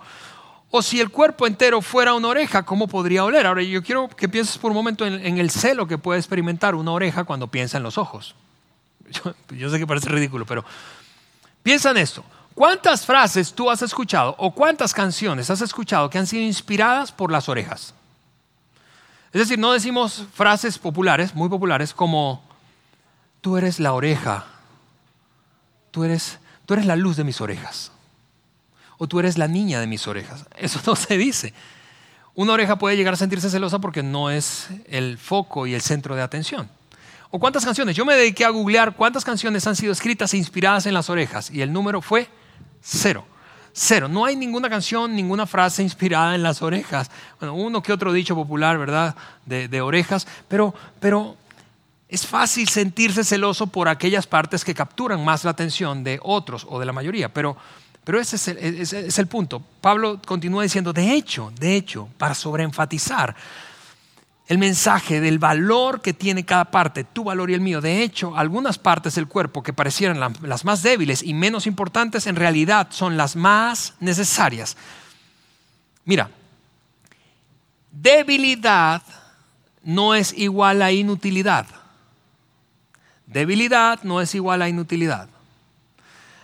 O 0.69 0.81
si 0.81 0.99
el 0.99 1.09
cuerpo 1.09 1.47
entero 1.47 1.81
fuera 1.81 2.13
una 2.13 2.27
oreja, 2.27 2.63
¿cómo 2.63 2.87
podría 2.87 3.23
oler? 3.23 3.47
Ahora 3.47 3.63
yo 3.63 3.81
quiero 3.81 4.09
que 4.09 4.27
pienses 4.27 4.57
por 4.57 4.71
un 4.71 4.75
momento 4.75 5.05
en, 5.05 5.37
el 5.37 5.49
celo 5.49 5.87
que 5.87 5.97
puede 5.97 6.19
experimentar 6.19 6.75
una 6.75 6.91
oreja 6.91 7.23
cuando 7.23 7.47
piensa 7.47 7.77
en 7.77 7.83
los 7.83 7.97
ojos. 7.97 8.35
Yo, 9.51 9.69
sé 9.69 9.79
que 9.79 9.87
parece 9.87 10.09
ridículo, 10.09 10.45
pero 10.45 10.65
piensa 11.63 11.91
en 11.91 11.97
esto. 11.97 12.23
¿Cuántas 12.53 13.05
frases 13.05 13.53
tú 13.53 13.69
has 13.71 13.81
escuchado 13.81 14.35
o 14.37 14.51
cuántas 14.51 14.93
canciones 14.93 15.49
has 15.49 15.61
escuchado 15.61 16.09
que 16.09 16.17
han 16.17 16.27
sido 16.27 16.43
inspiradas 16.43 17.13
por 17.13 17.31
las 17.31 17.47
orejas? 17.47 17.93
Es 19.31 19.39
decir, 19.39 19.59
no 19.59 19.71
decimos 19.71 20.25
frases 20.33 20.77
populares, 20.77 21.33
muy 21.33 21.47
populares, 21.47 21.93
como 21.93 22.43
tú 23.39 23.57
eres 23.57 23.79
la 23.79 23.93
oreja, 23.93 24.45
tú 25.91 26.03
eres, 26.03 26.39
tú 26.65 26.73
eres 26.73 26.85
la 26.85 26.95
luz 26.95 27.15
de 27.15 27.23
mis 27.23 27.39
orejas 27.39 27.91
o 28.97 29.07
tú 29.07 29.19
eres 29.19 29.37
la 29.37 29.47
niña 29.47 29.79
de 29.79 29.87
mis 29.87 30.07
orejas. 30.07 30.45
Eso 30.57 30.79
no 30.85 30.95
se 30.95 31.17
dice. 31.17 31.53
Una 32.35 32.53
oreja 32.53 32.77
puede 32.77 32.95
llegar 32.95 33.13
a 33.13 33.17
sentirse 33.17 33.49
celosa 33.49 33.79
porque 33.79 34.03
no 34.03 34.29
es 34.29 34.67
el 34.87 35.17
foco 35.17 35.65
y 35.65 35.73
el 35.73 35.81
centro 35.81 36.15
de 36.15 36.21
atención. 36.21 36.69
¿O 37.31 37.39
cuántas 37.39 37.65
canciones? 37.65 37.95
Yo 37.95 38.05
me 38.05 38.15
dediqué 38.15 38.45
a 38.45 38.49
googlear 38.49 38.95
cuántas 38.95 39.25
canciones 39.25 39.65
han 39.67 39.75
sido 39.75 39.91
escritas 39.91 40.33
e 40.33 40.37
inspiradas 40.37 40.85
en 40.85 40.93
las 40.93 41.09
orejas 41.09 41.51
y 41.51 41.61
el 41.61 41.73
número 41.73 42.01
fue 42.01 42.29
cero. 42.81 43.25
Cero. 43.73 44.07
No 44.07 44.25
hay 44.25 44.35
ninguna 44.35 44.69
canción, 44.69 45.15
ninguna 45.15 45.45
frase 45.45 45.83
inspirada 45.83 46.33
en 46.33 46.41
las 46.41 46.61
orejas. 46.61 47.11
Bueno, 47.39 47.53
uno 47.53 47.83
que 47.83 47.93
otro 47.93 48.11
dicho 48.11 48.33
popular, 48.33 48.77
¿verdad? 48.77 49.15
De, 49.45 49.81
orejas, 49.81 50.25
pero, 50.47 50.73
pero 50.99 51.37
es 52.07 52.25
fácil 52.25 52.67
sentirse 52.69 53.23
celoso 53.23 53.67
por 53.67 53.87
aquellas 53.87 54.25
partes 54.25 54.65
que 54.65 54.73
capturan 54.73 55.23
más 55.23 55.43
la 55.43 55.51
atención 55.51 56.03
de 56.03 56.19
otros 56.23 56.65
o 56.67 56.79
de 56.79 56.87
la 56.87 56.93
mayoría, 56.93 57.31
pero 57.31 57.57
pero 58.07 58.21
ese 58.21 58.37
es 58.37 59.19
el, 59.19 59.27
punto. 59.27 59.61
Pablo 59.81 60.21
continúa 60.25 60.63
diciendo, 60.63 60.93
de 60.93 61.11
hecho, 61.11 61.51
de 61.59 61.75
hecho, 61.75 62.07
para 62.17 62.35
sobreenfatizar 62.35 63.35
el 64.47 64.57
mensaje 64.57 65.19
del 65.19 65.39
valor 65.39 65.99
que 65.99 66.13
tiene 66.13 66.45
cada 66.45 66.71
parte, 66.71 67.03
tu 67.03 67.25
valor 67.25 67.49
y 67.49 67.53
el 67.53 67.59
mío. 67.59 67.81
De 67.81 68.03
hecho, 68.03 68.37
algunas 68.37 68.77
partes 68.77 69.15
del 69.15 69.27
cuerpo 69.27 69.61
que 69.61 69.73
parecieran 69.73 70.37
las 70.41 70.63
más 70.63 70.83
débiles 70.83 71.21
y 71.21 71.33
menos 71.33 71.67
importantes, 71.67 72.27
en 72.27 72.37
realidad 72.37 72.87
son 72.91 73.17
las 73.17 73.35
más 73.35 73.95
necesarias. 73.99 74.77
Mira, 76.05 76.29
debilidad 77.91 79.01
no 79.83 80.15
es 80.15 80.31
igual 80.31 80.81
a 80.81 80.93
inutilidad. 80.93 81.65
Debilidad 83.25 84.01
no 84.03 84.21
es 84.21 84.33
igual 84.33 84.61
a 84.61 84.69
inutilidad. 84.69 85.27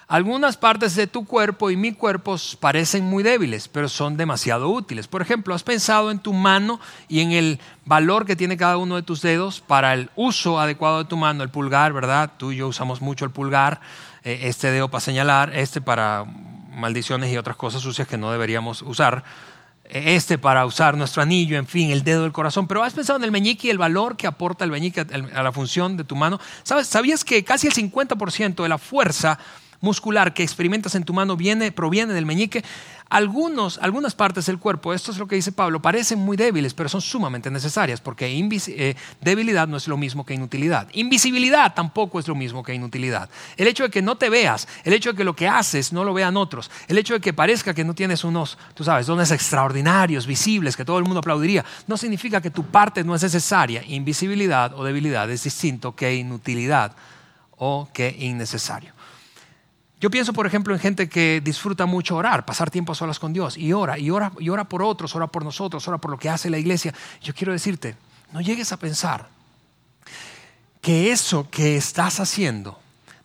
Algunas 0.08 0.58
partes 0.58 0.96
de 0.96 1.08
tu 1.08 1.26
cuerpo 1.26 1.72
y 1.72 1.78
mi 1.78 1.94
cuerpo 1.94 2.36
parecen 2.60 3.06
muy 3.06 3.24
débiles, 3.24 3.68
pero 3.68 3.88
son 3.88 4.18
demasiado 4.18 4.70
útiles. 4.70 5.08
Por 5.08 5.22
ejemplo, 5.22 5.56
¿has 5.56 5.64
pensado 5.64 6.12
en 6.12 6.20
tu 6.20 6.34
mano 6.34 6.80
y 7.08 7.22
en 7.22 7.32
el 7.32 7.60
valor 7.86 8.26
que 8.26 8.36
tiene 8.36 8.58
cada 8.58 8.78
uno 8.78 8.96
de 8.96 9.04
tus 9.04 9.22
dedos 9.22 9.62
para 9.62 9.94
el 9.94 10.10
uso 10.16 10.60
adecuado 10.60 11.00
de 11.00 11.10
tu 11.10 11.18
mano? 11.18 11.44
El 11.44 11.50
pulgar, 11.50 11.94
¿verdad? 11.94 12.32
Tú 12.38 12.52
y 12.52 12.58
yo 12.58 12.68
usamos 12.68 13.02
mucho 13.02 13.24
el 13.26 13.32
pulgar, 13.32 13.80
eh, 14.24 14.42
este 14.44 14.72
dedo 14.72 14.90
para 14.90 15.02
señalar, 15.02 15.56
este 15.56 15.80
para 15.80 16.26
maldiciones 16.74 17.32
y 17.32 17.38
otras 17.38 17.56
cosas 17.56 17.82
sucias 17.82 18.08
que 18.08 18.18
no 18.18 18.32
deberíamos 18.32 18.82
usar 18.82 19.24
eh, 19.86 20.16
este 20.16 20.38
para 20.38 20.66
usar 20.66 20.98
nuestro 20.98 21.22
anillo, 21.22 21.58
en 21.58 21.68
fin, 21.68 21.92
el 21.92 22.04
dedo 22.04 22.24
del 22.24 22.32
corazón. 22.32 22.68
Pero 22.68 22.84
has 22.84 22.94
pensado 22.94 23.18
en 23.18 23.24
el 23.24 23.32
meñique 23.32 23.68
y 23.68 23.70
el 23.70 23.78
valor 23.78 24.18
que 24.18 24.28
aporta 24.28 24.66
el 24.66 24.72
meñique 24.72 25.02
a 25.02 25.44
la 25.44 25.52
función 25.52 25.98
de 25.98 26.04
tu 26.04 26.16
mano. 26.16 26.40
¿Sabías 26.64 27.24
que 27.24 27.44
casi 27.44 27.68
el 27.68 27.74
50% 27.74 28.64
de 28.64 28.70
la 28.70 28.78
fuerza 28.78 29.40
muscular 29.84 30.34
que 30.34 30.44
experimentas 30.44 30.96
en 30.96 31.04
tu 31.04 31.14
mano 31.14 31.36
viene, 31.36 31.72
proviene 31.72 32.14
del 32.14 32.26
meñique. 32.26 32.64
Algunos, 33.10 33.78
algunas 33.80 34.16
partes 34.16 34.48
del 34.48 34.58
cuerpo, 34.58 34.94
esto 34.94 35.12
es 35.12 35.20
lo 35.20 35.28
que 35.28 35.36
dice 35.36 35.52
Pablo, 35.52 35.82
parecen 35.82 36.18
muy 36.18 36.36
débiles, 36.36 36.74
pero 36.74 36.90
son 36.90 37.02
sumamente 37.02 37.52
necesarias, 37.52 38.02
porque 38.02 38.26
eh, 38.26 38.96
debilidad 39.22 39.68
no 39.68 39.78
es 39.78 39.88
lo 39.88 39.98
mismo 39.98 40.26
que 40.26 40.34
inutilidad. 40.34 40.88
Invisibilidad 40.94 41.76
tampoco 41.76 42.18
es 42.20 42.28
lo 42.28 42.34
mismo 42.34 42.64
que 42.64 42.74
inutilidad. 42.74 43.30
El 43.58 43.68
hecho 43.68 43.84
de 43.84 43.90
que 43.90 44.02
no 44.02 44.16
te 44.16 44.30
veas, 44.30 44.68
el 44.84 44.94
hecho 44.94 45.12
de 45.12 45.18
que 45.18 45.24
lo 45.24 45.36
que 45.36 45.48
haces 45.48 45.94
no 45.94 46.04
lo 46.04 46.14
vean 46.14 46.38
otros, 46.38 46.72
el 46.88 46.98
hecho 46.98 47.14
de 47.14 47.20
que 47.20 47.34
parezca 47.34 47.74
que 47.74 47.84
no 47.84 47.94
tienes 47.94 48.24
unos, 48.24 48.58
tú 48.74 48.84
sabes, 48.84 49.06
dones 49.06 49.30
extraordinarios, 49.32 50.26
visibles, 50.26 50.76
que 50.78 50.86
todo 50.86 50.98
el 50.98 51.04
mundo 51.04 51.20
aplaudiría, 51.20 51.64
no 51.86 51.98
significa 51.98 52.42
que 52.42 52.50
tu 52.50 52.64
parte 52.64 53.04
no 53.04 53.14
es 53.14 53.22
necesaria. 53.22 53.84
Invisibilidad 53.86 54.74
o 54.74 54.84
debilidad 54.84 55.30
es 55.30 55.44
distinto 55.44 55.94
que 55.94 56.16
inutilidad 56.16 56.96
o 57.58 57.90
que 57.94 58.16
innecesario. 58.18 58.94
Yo 60.04 60.12
pienso, 60.12 60.34
por 60.34 60.46
ejemplo, 60.46 60.74
en 60.74 60.82
gente 60.82 61.08
que 61.08 61.40
disfruta 61.42 61.86
mucho 61.86 62.18
orar, 62.18 62.44
pasar 62.44 62.70
tiempo 62.70 62.92
a 62.92 62.96
solas 62.96 63.20
con 63.20 63.32
Dios 63.32 63.58
y 63.58 63.72
ora, 63.72 63.98
y 63.98 64.10
ora, 64.10 64.34
y 64.38 64.50
ora 64.50 64.66
por 64.66 64.84
otros, 64.84 65.16
ora 65.16 65.28
por 65.28 65.46
nosotros, 65.46 65.88
ora 65.88 65.98
por 65.98 66.12
lo 66.12 66.18
que 66.18 66.30
hace 66.30 66.50
la 66.50 66.58
iglesia. 66.58 66.94
Yo 67.22 67.34
quiero 67.34 67.54
decirte, 67.54 67.96
no 68.34 68.42
llegues 68.42 68.74
a 68.74 68.78
pensar 68.78 69.30
que 70.82 71.14
eso 71.14 71.48
que 71.50 71.78
estás 71.78 72.20
haciendo 72.20 72.78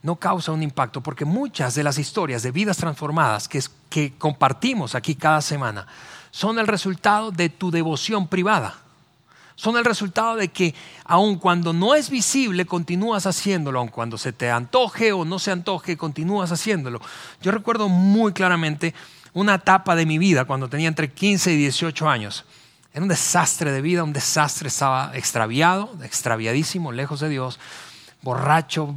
no 0.05 0.15
causa 0.15 0.53
un 0.53 0.63
impacto, 0.63 1.01
porque 1.01 1.25
muchas 1.25 1.75
de 1.75 1.83
las 1.83 1.99
historias 1.99 2.45
de 2.45 2.53
vidas 2.53 2.77
transformadas 2.77 3.49
que, 3.49 3.61
que 3.91 4.13
compartimos 4.17 4.95
aquí 4.95 5.17
cada 5.17 5.41
semana 5.41 5.85
son 6.31 6.61
el 6.61 6.69
resultado 6.69 7.33
de 7.33 7.49
tu 7.49 7.73
devoción 7.73 8.29
privada. 8.29 8.77
Son 9.59 9.77
el 9.77 9.85
resultado 9.85 10.37
de 10.37 10.47
que 10.47 10.73
aun 11.05 11.37
cuando 11.37 11.73
no 11.73 11.97
es 11.97 12.11
visible, 12.11 12.65
continúas 12.65 13.27
haciéndolo, 13.27 13.81
aun 13.81 13.89
cuando 13.89 14.17
se 14.17 14.33
te 14.33 14.49
antoje 14.49 15.11
o 15.11 15.25
no 15.25 15.41
se 15.41 15.51
antoje, 15.51 15.97
continúas 15.97 16.53
haciéndolo. 16.53 17.01
Yo 17.43 17.51
recuerdo 17.51 17.89
muy 17.89 18.33
claramente 18.33 18.95
una 19.33 19.57
etapa 19.57 19.97
de 19.97 20.07
mi 20.07 20.17
vida 20.17 20.45
cuando 20.45 20.69
tenía 20.69 20.87
entre 20.87 21.11
15 21.11 21.55
y 21.55 21.57
18 21.57 22.09
años. 22.09 22.45
Era 22.93 23.03
un 23.03 23.09
desastre 23.09 23.73
de 23.73 23.83
vida, 23.83 24.05
un 24.05 24.13
desastre, 24.13 24.69
estaba 24.69 25.11
extraviado, 25.15 25.91
extraviadísimo, 26.05 26.93
lejos 26.93 27.19
de 27.19 27.29
Dios, 27.29 27.59
borracho 28.23 28.95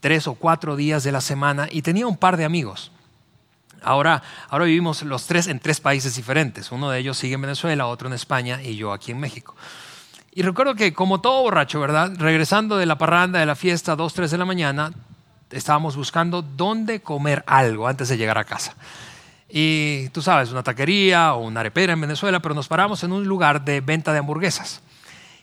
tres 0.00 0.26
o 0.26 0.36
cuatro 0.36 0.74
días 0.76 1.04
de 1.04 1.12
la 1.12 1.20
semana 1.20 1.68
y 1.70 1.82
tenía 1.82 2.06
un 2.06 2.16
par 2.16 2.38
de 2.38 2.46
amigos. 2.46 2.92
Ahora, 3.82 4.22
ahora 4.48 4.64
vivimos 4.64 5.02
los 5.02 5.26
tres 5.26 5.48
en 5.48 5.60
tres 5.60 5.80
países 5.80 6.16
diferentes. 6.16 6.72
Uno 6.72 6.88
de 6.88 6.98
ellos 6.98 7.18
sigue 7.18 7.34
en 7.34 7.42
Venezuela, 7.42 7.88
otro 7.88 8.08
en 8.08 8.14
España 8.14 8.62
y 8.62 8.74
yo 8.76 8.94
aquí 8.94 9.10
en 9.10 9.20
México. 9.20 9.54
Y 10.38 10.42
recuerdo 10.42 10.76
que 10.76 10.94
como 10.94 11.20
todo 11.20 11.42
borracho, 11.42 11.80
¿verdad? 11.80 12.12
Regresando 12.16 12.76
de 12.76 12.86
la 12.86 12.96
parranda, 12.96 13.40
de 13.40 13.46
la 13.46 13.56
fiesta, 13.56 13.96
dos, 13.96 14.14
tres 14.14 14.30
de 14.30 14.38
la 14.38 14.44
mañana, 14.44 14.92
estábamos 15.50 15.96
buscando 15.96 16.42
dónde 16.42 17.00
comer 17.00 17.42
algo 17.48 17.88
antes 17.88 18.08
de 18.08 18.16
llegar 18.16 18.38
a 18.38 18.44
casa. 18.44 18.76
Y 19.48 20.08
tú 20.10 20.22
sabes, 20.22 20.52
una 20.52 20.62
taquería 20.62 21.34
o 21.34 21.40
una 21.40 21.58
arepera 21.58 21.92
en 21.92 22.00
Venezuela, 22.00 22.38
pero 22.38 22.54
nos 22.54 22.68
paramos 22.68 23.02
en 23.02 23.10
un 23.10 23.26
lugar 23.26 23.64
de 23.64 23.80
venta 23.80 24.12
de 24.12 24.20
hamburguesas. 24.20 24.80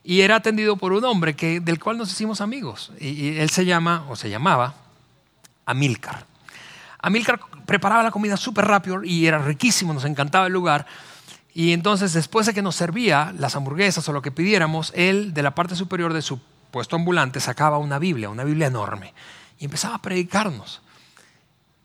Y 0.02 0.22
era 0.22 0.38
atendido 0.38 0.78
por 0.78 0.94
un 0.94 1.04
hombre 1.04 1.36
que, 1.36 1.60
del 1.60 1.78
cual 1.78 1.98
nos 1.98 2.10
hicimos 2.10 2.40
amigos. 2.40 2.94
Y, 2.98 3.36
él 3.40 3.50
se 3.50 3.66
llama, 3.66 4.06
o 4.08 4.16
se 4.16 4.30
llamaba, 4.30 4.76
Amílcar. 5.66 6.26
Amílcar 7.00 7.42
preparaba 7.66 8.02
la 8.02 8.12
comida 8.12 8.38
súper 8.38 8.64
rápido 8.64 9.04
y 9.04 9.28
era 9.28 9.40
riquísimo, 9.40 9.94
nos 9.94 10.06
encantaba 10.06 10.48
el 10.48 10.54
lugar. 10.54 10.86
Y 11.58 11.72
entonces, 11.72 12.12
después 12.12 12.46
de 12.46 12.54
que 12.54 12.62
nos 12.62 12.76
servía 12.76 13.34
las 13.40 13.56
hamburguesas 13.56 14.08
o 14.10 14.12
lo 14.12 14.22
que 14.22 14.30
pidiéramos, 14.30 14.92
él 14.94 15.34
de 15.34 15.42
la 15.42 15.56
parte 15.56 15.78
superior 15.78 16.12
de 16.12 16.22
su 16.22 16.38
puesto 16.70 16.98
ambulante 16.98 17.40
sacaba 17.40 17.78
una 17.78 17.98
Biblia, 17.98 18.30
una 18.30 18.44
Biblia 18.44 18.68
enorme, 18.68 19.14
y 19.58 19.64
empezaba 19.64 19.96
a 19.96 20.02
predicarnos. 20.02 20.82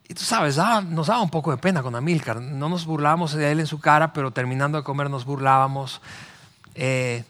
Y 0.08 0.14
tú 0.14 0.24
sabes, 0.24 0.56
nos 0.56 1.06
daba 1.06 1.22
un 1.22 1.30
poco 1.30 1.52
de 1.52 1.56
pena 1.56 1.84
con 1.84 1.94
Amílcar. 1.94 2.40
No 2.40 2.68
nos 2.68 2.84
burlábamos 2.84 3.32
de 3.32 3.52
él 3.52 3.60
en 3.60 3.68
su 3.68 3.78
cara, 3.78 4.12
pero 4.12 4.32
terminando 4.32 4.76
de 4.76 4.82
comer 4.82 5.08
nos 5.08 5.24
burlábamos. 5.24 6.00
Eh, 6.74 7.22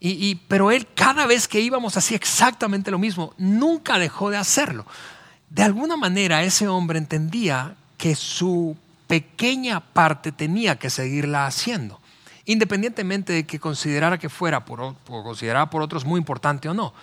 y, 0.00 0.34
pero 0.48 0.72
él 0.72 0.88
cada 0.92 1.24
vez 1.28 1.46
que 1.46 1.60
íbamos 1.60 1.96
hacía 1.96 2.16
exactamente 2.16 2.90
lo 2.90 2.98
mismo. 2.98 3.32
Nunca 3.38 4.00
dejó 4.00 4.30
de 4.30 4.38
hacerlo. 4.38 4.86
De 5.50 5.62
alguna 5.62 5.96
manera 5.96 6.42
ese 6.42 6.66
hombre 6.66 6.98
entendía 6.98 7.76
que 7.96 8.16
su 8.16 8.76
pequeña 9.08 9.80
parte 9.80 10.30
tenía 10.30 10.78
que 10.78 10.90
seguirla 10.90 11.46
haciendo, 11.46 12.00
independientemente 12.44 13.32
de 13.32 13.46
que 13.46 13.58
considerara 13.58 14.18
que 14.18 14.28
fuera 14.28 14.64
por, 14.64 14.80
o 14.80 14.94
consideraba 15.24 15.68
por 15.70 15.82
otros 15.82 16.04
muy 16.04 16.18
importante 16.18 16.68
o 16.68 16.74
no. 16.74 16.94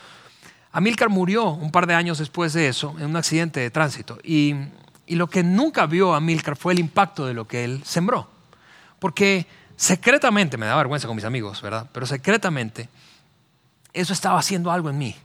Amílcar 0.72 1.10
murió 1.10 1.50
un 1.50 1.72
par 1.72 1.88
de 1.88 1.96
años 1.96 2.20
después 2.20 2.54
de 2.54 2.68
eso 2.68 2.96
en 3.00 3.08
un 3.08 3.18
accidente 3.18 3.60
de 3.60 3.72
tránsito 3.72 4.20
y, 4.24 4.56
y 5.08 5.16
lo 5.16 5.28
que 5.28 5.44
nunca 5.44 5.86
vio 5.86 6.14
Amílcar 6.14 6.56
fue 6.56 6.74
el 6.74 6.80
impacto 6.80 7.26
de 7.26 7.34
lo 7.34 7.48
que 7.48 7.66
él 7.66 7.82
sembró. 7.84 8.30
Porque 9.00 9.48
secretamente, 9.76 10.58
me 10.58 10.66
da 10.66 10.76
vergüenza 10.76 11.08
con 11.08 11.16
mis 11.16 11.26
amigos, 11.26 11.62
¿verdad? 11.62 11.90
Pero 11.92 12.06
secretamente 12.06 12.88
eso 13.94 14.14
estaba 14.14 14.40
haciendo 14.40 14.72
algo 14.72 14.90
en 14.90 14.98
mí 14.98 15.16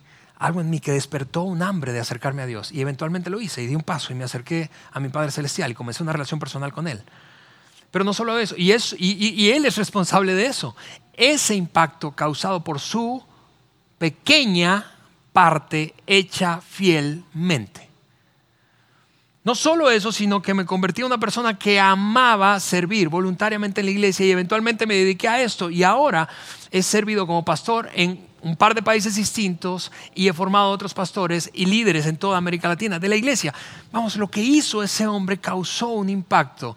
algo 0.41 0.63
en 0.63 0.71
mí 0.71 0.81
que 0.81 0.93
despertó 0.93 1.43
un 1.43 1.63
hambre 1.63 1.93
de 1.93 2.01
acercarme 2.01 2.41
a 2.41 2.47
Dios. 2.47 2.73
Y 2.73 2.81
eventualmente 2.81 3.29
lo 3.29 3.43
hice 3.43 3.63
y 3.63 3.67
di 3.67 3.77
un 3.77 3.83
paso 3.83 4.11
y 4.11 4.17
me 4.17 4.25
acerqué 4.25 4.71
a 4.91 4.99
mi 4.99 5.11
Padre 5.11 5.31
Celestial 5.31 5.71
y 5.71 5.75
comencé 5.75 6.03
una 6.03 6.13
relación 6.13 6.41
personal 6.41 6.73
con 6.73 6.89
Él. 6.89 7.03
Pero 7.91 8.07
no 8.07 8.15
solo 8.15 8.39
eso, 8.39 8.55
y, 8.57 9.51
Él 9.51 9.67
es 9.67 9.77
responsable 9.77 10.35
de 10.35 10.47
eso. 10.47 10.75
Ese 11.13 11.55
impacto 11.55 12.13
causado 12.13 12.65
por 12.65 12.81
su 12.81 13.23
pequeña 13.99 14.91
parte 15.35 15.95
hecha 16.07 16.63
fielmente. 16.63 17.91
No 19.45 19.55
solo 19.55 19.91
eso, 19.91 20.11
sino 20.11 20.41
que 20.41 20.55
me 20.55 20.65
convertí 20.65 21.03
en 21.03 21.09
una 21.09 21.19
persona 21.19 21.59
que 21.59 21.79
amaba 21.79 22.59
servir 22.61 23.11
voluntariamente 23.11 23.83
en 23.83 23.87
la 23.87 23.91
iglesia 23.93 24.25
y 24.25 24.31
eventualmente 24.31 24.87
me 24.87 24.95
dediqué 24.95 25.29
a 25.29 25.43
esto. 25.43 25.69
Y 25.69 25.83
ahora 25.83 26.29
he 26.71 26.83
servido 26.83 27.27
como 27.27 27.45
pastor 27.45 27.91
en 27.95 28.30
un 28.43 28.57
par 28.57 28.75
de 28.75 28.83
países 28.83 29.17
distintos 29.17 29.93
y 30.15 30.29
he 30.29 30.33
formado 30.33 30.71
otros 30.71 30.95
pastores 30.95 31.51
y 31.53 31.67
líderes 31.67 32.07
en 32.07 32.17
toda 32.17 32.39
América 32.39 32.69
Latina 32.69 32.99
de 32.99 33.09
la 33.09 33.17
iglesia. 33.17 33.55
Vamos, 33.93 34.17
lo 34.17 34.31
que 34.31 34.43
hizo 34.43 34.83
ese 34.83 35.07
hombre 35.07 35.39
causó 35.39 35.89
un 35.89 36.09
impacto 36.09 36.77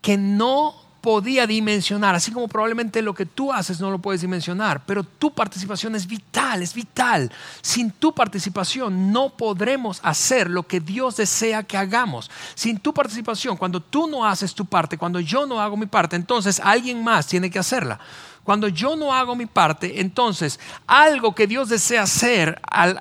que 0.00 0.16
no 0.16 0.88
podía 1.00 1.46
dimensionar, 1.46 2.14
así 2.14 2.32
como 2.32 2.48
probablemente 2.48 3.02
lo 3.02 3.14
que 3.14 3.24
tú 3.24 3.52
haces 3.52 3.80
no 3.80 3.90
lo 3.90 3.98
puedes 3.98 4.20
dimensionar, 4.20 4.84
pero 4.84 5.04
tu 5.04 5.32
participación 5.32 5.94
es 5.94 6.06
vital, 6.06 6.62
es 6.62 6.74
vital. 6.74 7.30
Sin 7.62 7.92
tu 7.92 8.12
participación 8.12 9.12
no 9.12 9.30
podremos 9.30 10.00
hacer 10.02 10.50
lo 10.50 10.64
que 10.64 10.80
Dios 10.80 11.16
desea 11.16 11.62
que 11.62 11.76
hagamos. 11.76 12.30
Sin 12.54 12.78
tu 12.78 12.92
participación, 12.92 13.56
cuando 13.56 13.80
tú 13.80 14.08
no 14.08 14.24
haces 14.24 14.54
tu 14.54 14.66
parte, 14.66 14.98
cuando 14.98 15.20
yo 15.20 15.46
no 15.46 15.60
hago 15.60 15.76
mi 15.76 15.86
parte, 15.86 16.16
entonces 16.16 16.60
alguien 16.62 17.02
más 17.02 17.26
tiene 17.26 17.50
que 17.50 17.58
hacerla. 17.58 18.00
Cuando 18.48 18.68
yo 18.68 18.96
no 18.96 19.12
hago 19.12 19.36
mi 19.36 19.44
parte, 19.44 20.00
entonces 20.00 20.58
algo 20.86 21.34
que 21.34 21.46
Dios 21.46 21.68
desea 21.68 22.04
hacer 22.04 22.58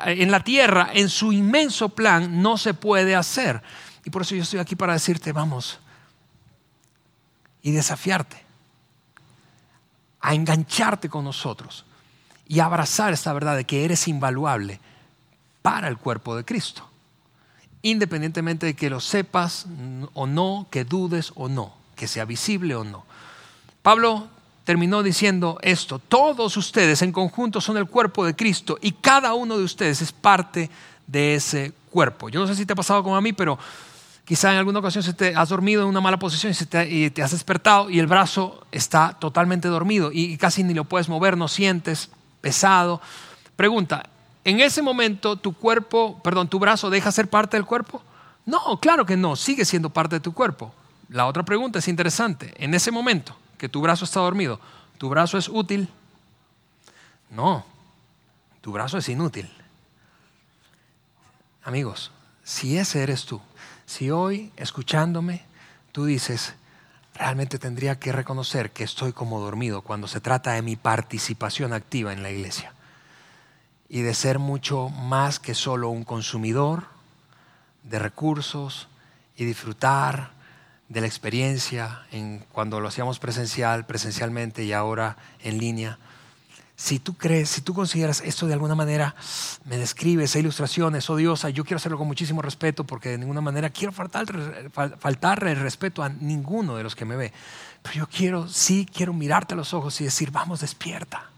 en 0.07 0.29
la 0.29 0.43
tierra, 0.43 0.89
en 0.93 1.07
su 1.07 1.31
inmenso 1.31 1.87
plan, 1.87 2.41
no 2.41 2.57
se 2.57 2.73
puede 2.73 3.15
hacer. 3.15 3.63
Y 4.03 4.09
por 4.09 4.23
eso 4.23 4.35
yo 4.35 4.43
estoy 4.43 4.59
aquí 4.59 4.75
para 4.75 4.91
decirte, 4.91 5.31
vamos, 5.31 5.79
y 7.61 7.71
desafiarte 7.71 8.43
a 10.19 10.33
engancharte 10.33 11.07
con 11.07 11.23
nosotros 11.23 11.85
y 12.45 12.59
abrazar 12.59 13.13
esta 13.13 13.31
verdad 13.31 13.55
de 13.55 13.63
que 13.63 13.85
eres 13.85 14.09
invaluable 14.09 14.81
para 15.61 15.87
el 15.87 15.97
cuerpo 15.97 16.35
de 16.35 16.43
Cristo, 16.43 16.85
independientemente 17.83 18.65
de 18.65 18.73
que 18.73 18.89
lo 18.89 18.99
sepas 18.99 19.65
o 20.13 20.27
no, 20.27 20.67
que 20.69 20.83
dudes 20.83 21.31
o 21.35 21.47
no, 21.47 21.73
que 21.95 22.09
sea 22.09 22.25
visible 22.25 22.75
o 22.75 22.83
no. 22.83 23.05
Pablo 23.81 24.35
terminó 24.67 25.01
diciendo 25.01 25.57
esto, 25.61 25.97
todos 25.97 26.57
ustedes 26.57 27.01
en 27.01 27.13
conjunto 27.13 27.61
son 27.61 27.77
el 27.77 27.85
cuerpo 27.85 28.25
de 28.25 28.35
Cristo 28.35 28.77
y 28.81 28.91
cada 28.91 29.33
uno 29.33 29.57
de 29.57 29.63
ustedes 29.63 30.01
es 30.01 30.11
parte 30.11 30.69
de 31.07 31.35
ese 31.35 31.71
cuerpo. 31.89 32.27
Yo 32.27 32.41
no 32.41 32.47
sé 32.47 32.53
si 32.53 32.65
te 32.65 32.73
ha 32.73 32.75
pasado 32.75 33.01
como 33.01 33.15
a 33.15 33.21
mí, 33.21 33.31
pero 33.31 33.57
quizá 34.25 34.51
en 34.51 34.57
alguna 34.57 34.79
ocasión 34.79 35.05
se 35.05 35.13
te 35.13 35.33
has 35.33 35.47
dormido 35.47 35.83
en 35.83 35.87
una 35.87 36.01
mala 36.01 36.19
posición 36.19 36.53
y, 36.85 37.09
te, 37.11 37.23
has 37.23 37.31
despertado 37.31 37.89
y 37.89 37.99
el 37.99 38.07
brazo 38.07 38.67
está 38.73 39.15
totalmente 39.17 39.69
dormido 39.69 40.09
y 40.11 40.35
casi 40.35 40.65
ni 40.65 40.73
lo 40.73 40.83
puedes 40.83 41.07
mover, 41.07 41.37
no 41.37 41.47
sientes 41.47 42.09
pesado. 42.41 42.99
Pregunta, 43.55 44.09
¿en 44.43 44.59
ese 44.59 44.81
momento 44.81 45.37
tu 45.37 45.53
cuerpo, 45.53 46.19
perdón, 46.21 46.49
tu 46.49 46.59
brazo 46.59 46.89
deja 46.89 47.13
ser 47.13 47.29
parte 47.29 47.55
del 47.55 47.65
cuerpo? 47.65 48.03
No, 48.45 48.81
claro 48.81 49.05
que 49.05 49.15
no, 49.15 49.37
sigue 49.37 49.63
siendo 49.63 49.91
parte 49.91 50.17
de 50.17 50.19
tu 50.19 50.33
cuerpo. 50.33 50.73
La 51.07 51.25
otra 51.25 51.43
pregunta 51.43 51.79
es 51.79 51.87
interesante. 51.87 52.53
En 52.57 52.73
ese 52.73 52.91
momento, 52.91 53.33
que 53.57 53.69
tu 53.69 53.81
brazo 53.81 54.05
está 54.05 54.19
dormido, 54.19 54.59
¿tu 54.97 55.09
brazo 55.09 55.37
es 55.37 55.49
útil? 55.49 55.89
No, 57.29 57.65
tu 58.61 58.71
brazo 58.71 58.97
es 58.97 59.09
inútil. 59.09 59.49
Amigos, 61.63 62.11
si 62.43 62.77
ese 62.77 63.03
eres 63.03 63.25
tú, 63.25 63.41
si 63.85 64.09
hoy 64.09 64.51
escuchándome 64.55 65.43
tú 65.91 66.05
dices, 66.05 66.53
realmente 67.15 67.59
tendría 67.59 67.99
que 67.99 68.11
reconocer 68.11 68.71
que 68.71 68.83
estoy 68.83 69.11
como 69.11 69.39
dormido 69.39 69.81
cuando 69.81 70.07
se 70.07 70.21
trata 70.21 70.51
de 70.51 70.61
mi 70.61 70.75
participación 70.75 71.73
activa 71.73 72.13
en 72.13 72.23
la 72.23 72.29
iglesia 72.29 72.73
y 73.89 74.01
de 74.01 74.13
ser 74.13 74.37
mucho 74.37 74.89
más 74.89 75.39
que 75.39 75.55
solo 75.55 75.89
un 75.89 76.03
consumidor 76.03 76.85
de 77.83 77.99
recursos 77.99 78.87
y 79.35 79.45
disfrutar 79.45 80.36
de 80.89 81.01
la 81.01 81.07
experiencia 81.07 82.03
en 82.11 82.45
cuando 82.51 82.79
lo 82.79 82.87
hacíamos 82.87 83.19
presencial, 83.19 83.85
presencialmente 83.85 84.63
y 84.63 84.73
ahora 84.73 85.17
en 85.43 85.57
línea. 85.57 85.99
Si 86.75 86.99
tú 86.99 87.15
crees, 87.15 87.49
si 87.49 87.61
tú 87.61 87.73
consideras 87.73 88.21
esto 88.21 88.45
de 88.45 88.53
alguna 88.53 88.75
manera 88.75 89.15
me 89.65 89.77
describe 89.77 90.23
esa 90.23 90.37
ilustración 90.37 90.95
es 90.95 91.09
odiosa, 91.09 91.49
yo 91.49 91.63
quiero 91.63 91.77
hacerlo 91.77 91.97
con 91.97 92.05
muchísimo 92.07 92.41
respeto 92.41 92.83
porque 92.83 93.09
de 93.09 93.17
ninguna 93.17 93.41
manera 93.41 93.71
quiero 93.71 93.91
faltar, 93.91 94.27
faltarle 94.99 95.53
el 95.53 95.59
respeto 95.59 96.03
a 96.03 96.09
ninguno 96.09 96.75
de 96.75 96.83
los 96.83 96.95
que 96.95 97.05
me 97.05 97.15
ve. 97.15 97.33
Pero 97.81 97.95
yo 97.95 98.07
quiero, 98.07 98.47
sí, 98.47 98.87
quiero 98.93 99.11
mirarte 99.11 99.55
a 99.55 99.57
los 99.57 99.73
ojos 99.73 99.99
y 100.01 100.03
decir, 100.03 100.29
vamos, 100.31 100.61
despierta 100.61 101.31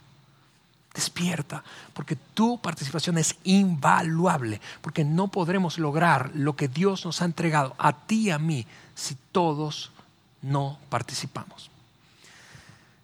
despierta, 0.93 1.63
porque 1.93 2.17
tu 2.33 2.59
participación 2.59 3.17
es 3.17 3.35
invaluable, 3.43 4.59
porque 4.81 5.05
no 5.05 5.29
podremos 5.29 5.77
lograr 5.77 6.31
lo 6.33 6.55
que 6.55 6.67
Dios 6.67 7.05
nos 7.05 7.21
ha 7.21 7.25
entregado 7.25 7.75
a 7.77 7.93
ti 7.93 8.27
y 8.27 8.31
a 8.31 8.39
mí 8.39 8.65
si 8.99 9.15
todos 9.31 9.91
no 10.41 10.77
participamos. 10.89 11.69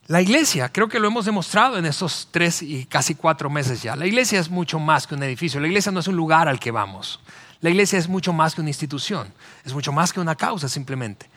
La 0.07 0.21
iglesia, 0.21 0.69
creo 0.69 0.87
que 0.87 0.99
lo 0.99 1.07
hemos 1.07 1.25
demostrado 1.25 1.77
en 1.77 1.85
estos 1.85 2.27
tres 2.29 2.61
y 2.61 2.85
casi 2.85 3.15
cuatro 3.15 3.49
meses 3.49 3.81
ya, 3.81 3.95
la 3.95 4.05
iglesia 4.05 4.39
es 4.39 4.49
mucho 4.49 4.77
más 4.77 5.07
que 5.07 5.15
un 5.15 5.23
edificio, 5.23 5.59
la 5.59 5.67
iglesia 5.67 5.91
no 5.91 5.99
es 5.99 6.07
un 6.07 6.15
lugar 6.15 6.47
al 6.47 6.59
que 6.59 6.71
vamos, 6.71 7.19
La 7.61 7.71
iglesia 7.71 7.97
es 7.97 8.07
mucho 8.07 8.31
más 8.31 8.53
que 8.53 8.61
una 8.61 8.69
institución, 8.69 9.33
es 9.63 9.73
mucho 9.73 9.91
más 9.91 10.13
que 10.13 10.19
una 10.19 10.35
causa 10.35 10.69
simplemente. 10.69 11.27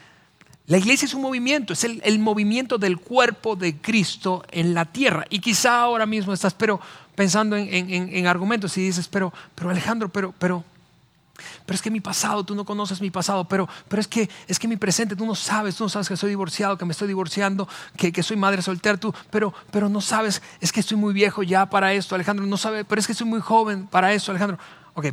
La 0.67 0.77
iglesia 0.77 1.07
es 1.07 1.15
un 1.15 1.23
movimiento, 1.23 1.73
es 1.73 1.83
el, 1.85 2.19
movimiento 2.19 2.77
del 2.77 2.99
cuerpo 2.99 3.57
de 3.57 3.79
Cristo 3.79 4.45
en 4.51 4.75
la 4.75 4.85
tierra. 4.85 5.25
Y 5.31 5.39
quizá 5.39 5.81
ahora 5.81 6.05
mismo 6.05 6.35
estás 6.35 6.53
pero, 6.53 6.79
pensando 7.15 7.57
en, 7.57 8.27
argumentos 8.27 8.77
y 8.77 8.83
dices, 8.83 9.09
pero, 9.09 9.33
pero 9.55 9.71
Alejandro, 9.71 10.11
pero, 10.11 10.35
pero, 10.39 10.63
pero 11.67 11.75
es 11.75 11.83
que 11.83 11.91
mi 11.91 12.01
pasado, 12.01 12.45
tú 12.45 12.55
no 12.55 12.65
conoces 12.65 13.01
mi 13.01 13.11
pasado, 13.11 13.45
pero, 13.45 13.69
pero 13.89 14.01
es, 14.01 14.09
que, 14.09 14.29
es 14.47 14.59
que 14.59 14.69
mi 14.69 14.77
presente, 14.77 15.17
tú 15.17 15.27
no 15.27 15.35
sabes, 15.35 15.77
tú 15.77 15.85
no 15.85 15.89
sabes 15.89 16.09
que 16.09 16.17
soy 16.17 16.31
divorciado, 16.31 16.77
que 16.77 16.85
me 16.85 16.93
estoy 16.93 17.09
divorciando, 17.09 17.69
que, 17.97 18.13
que 18.13 18.23
soy 18.23 18.37
madre 18.37 18.63
soltera, 18.63 18.97
tú, 18.97 19.15
pero, 19.31 19.55
pero 19.71 19.89
no 19.89 20.01
sabes, 20.01 20.43
es 20.61 20.73
que 20.73 20.81
estoy 20.81 20.97
muy 20.97 21.13
viejo 21.13 21.43
ya 21.43 21.67
para 21.67 21.93
esto, 21.93 22.15
Alejandro, 22.15 22.47
no 22.47 22.57
sabes, 22.57 22.85
pero 22.89 23.01
es 23.01 23.07
que 23.07 23.15
soy 23.15 23.27
muy 23.27 23.41
joven 23.41 23.87
para 23.87 24.13
eso, 24.13 24.33
Alejandro. 24.33 24.59
Ok, 24.95 25.07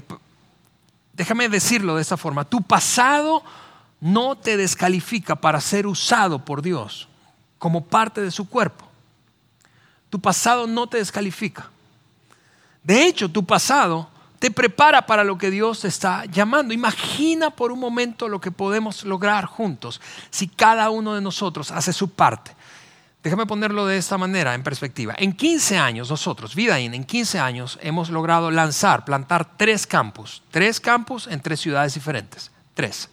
déjame 1.13 1.49
decirlo 1.49 1.95
de 1.95 2.01
esta 2.01 2.17
forma, 2.17 2.43
tu 2.45 2.61
pasado 2.61 3.43
no 3.99 4.35
te 4.35 4.57
descalifica 4.57 5.35
para 5.35 5.61
ser 5.61 5.88
usado 5.88 6.43
por 6.43 6.61
Dios 6.61 7.07
como 7.57 7.85
parte 7.85 8.21
de 8.21 8.31
su 8.31 8.47
cuerpo. 8.47 8.85
Tu 10.09 10.19
pasado 10.19 10.67
no 10.67 10.88
te 10.88 10.97
descalifica. 10.97 11.69
De 12.83 13.07
hecho, 13.07 13.29
tu 13.29 13.45
pasado 13.45 14.09
te 14.45 14.51
prepara 14.51 15.08
para 15.08 15.23
lo 15.23 15.39
que 15.39 15.49
Dios 15.49 15.79
te 15.79 15.88
está 15.88 16.25
llamando. 16.25 16.71
Imagina 16.71 17.49
por 17.49 17.71
un 17.71 17.79
momento 17.79 18.27
lo 18.27 18.39
que 18.39 18.51
podemos 18.51 19.03
lograr 19.03 19.45
juntos 19.45 19.99
si 20.29 20.47
cada 20.47 20.91
uno 20.91 21.15
de 21.15 21.21
nosotros 21.21 21.71
hace 21.71 21.91
su 21.91 22.12
parte. 22.12 22.51
Déjame 23.23 23.47
ponerlo 23.47 23.88
de 23.88 23.97
esta 23.97 24.19
manera 24.19 24.53
en 24.53 24.62
perspectiva. 24.62 25.15
En 25.17 25.34
15 25.34 25.79
años, 25.79 26.12
nosotros, 26.12 26.53
Vidaín, 26.53 26.93
en 26.93 27.05
15 27.05 27.39
años 27.39 27.79
hemos 27.81 28.12
logrado 28.12 28.51
lanzar, 28.51 29.03
plantar 29.03 29.58
tres 29.58 29.88
campus. 29.88 30.43
Tres 30.51 30.79
campus 30.79 31.25
en 31.25 31.41
tres 31.41 31.60
ciudades 31.60 31.95
diferentes. 31.95 32.51
Tres. 32.75 33.10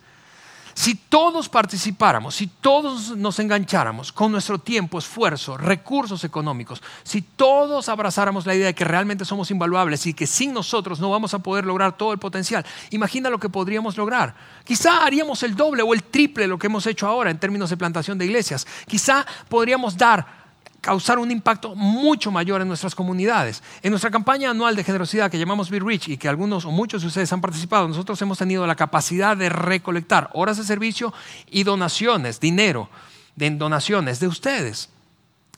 Si 0.75 0.95
todos 0.95 1.49
participáramos, 1.49 2.35
si 2.35 2.47
todos 2.47 3.17
nos 3.17 3.39
engancháramos 3.39 4.13
con 4.13 4.33
nuestro 4.33 4.59
tiempo, 4.59 4.99
esfuerzo, 4.99 5.57
recursos 5.57 6.25
económicos, 6.25 6.83
si 7.03 7.23
todos 7.23 7.89
abrazáramos 7.89 8.47
la 8.47 8.55
idea 8.55 8.67
de 8.67 8.75
que 8.75 8.85
realmente 8.85 9.25
somos 9.25 9.51
invaluables 9.51 10.07
y 10.07 10.15
que 10.15 10.27
sin 10.27 10.53
nosotros 10.53 11.01
no 11.01 11.11
vamos 11.11 11.35
a 11.35 11.41
poder 11.41 11.67
lograr 11.67 11.97
todo 11.97 12.13
el 12.13 12.19
potencial, 12.19 12.65
imagina 12.91 13.31
lo 13.31 13.39
que 13.39 13.49
podríamos 13.49 13.97
lograr. 13.97 14.35
Quizá 14.65 15.05
haríamos 15.05 15.43
el 15.43 15.55
doble 15.55 15.83
o 15.83 15.95
el 15.95 16.03
triple 16.03 16.45
de 16.45 16.49
lo 16.49 16.59
que 16.59 16.69
hemos 16.69 16.87
hecho 16.87 17.07
ahora 17.07 17.31
en 17.31 17.39
términos 17.39 17.71
de 17.71 17.77
plantación 17.77 18.19
de 18.19 18.25
iglesias. 18.25 18.67
Quizá 18.87 19.27
podríamos 19.49 19.97
dar 19.97 20.42
causar 20.83 21.21
un 21.21 21.31
impacto 21.31 21.75
mucho 21.77 22.31
mayor 22.33 22.61
en 22.61 22.69
nuestras 22.69 22.95
comunidades. 22.95 23.63
En 23.83 23.91
nuestra 23.91 24.11
campaña 24.11 24.51
anual 24.51 24.75
de 24.77 24.85
generosidad 24.85 25.31
que 25.31 25.39
llamamos 25.39 25.71
Be 25.71 25.79
Rich 25.79 26.09
y 26.09 26.17
que 26.19 26.29
algunos 26.29 26.67
o 26.67 26.73
muchos 26.73 27.03
de 27.03 27.09
ustedes 27.09 27.33
han 27.33 27.41
participado, 27.41 27.87
nosotros 27.87 28.21
hemos 28.21 28.37
tenido 28.37 28.67
la 28.67 28.75
capacidad 28.75 29.37
de 29.37 29.49
recolectar 29.49 30.29
horas 30.35 30.59
de 30.59 30.65
servicio 30.65 31.15
y 31.49 31.63
donaciones, 31.63 32.41
dinero, 32.41 32.91
de 33.37 33.51
donaciones 33.51 34.19
de 34.19 34.27
ustedes. 34.27 34.91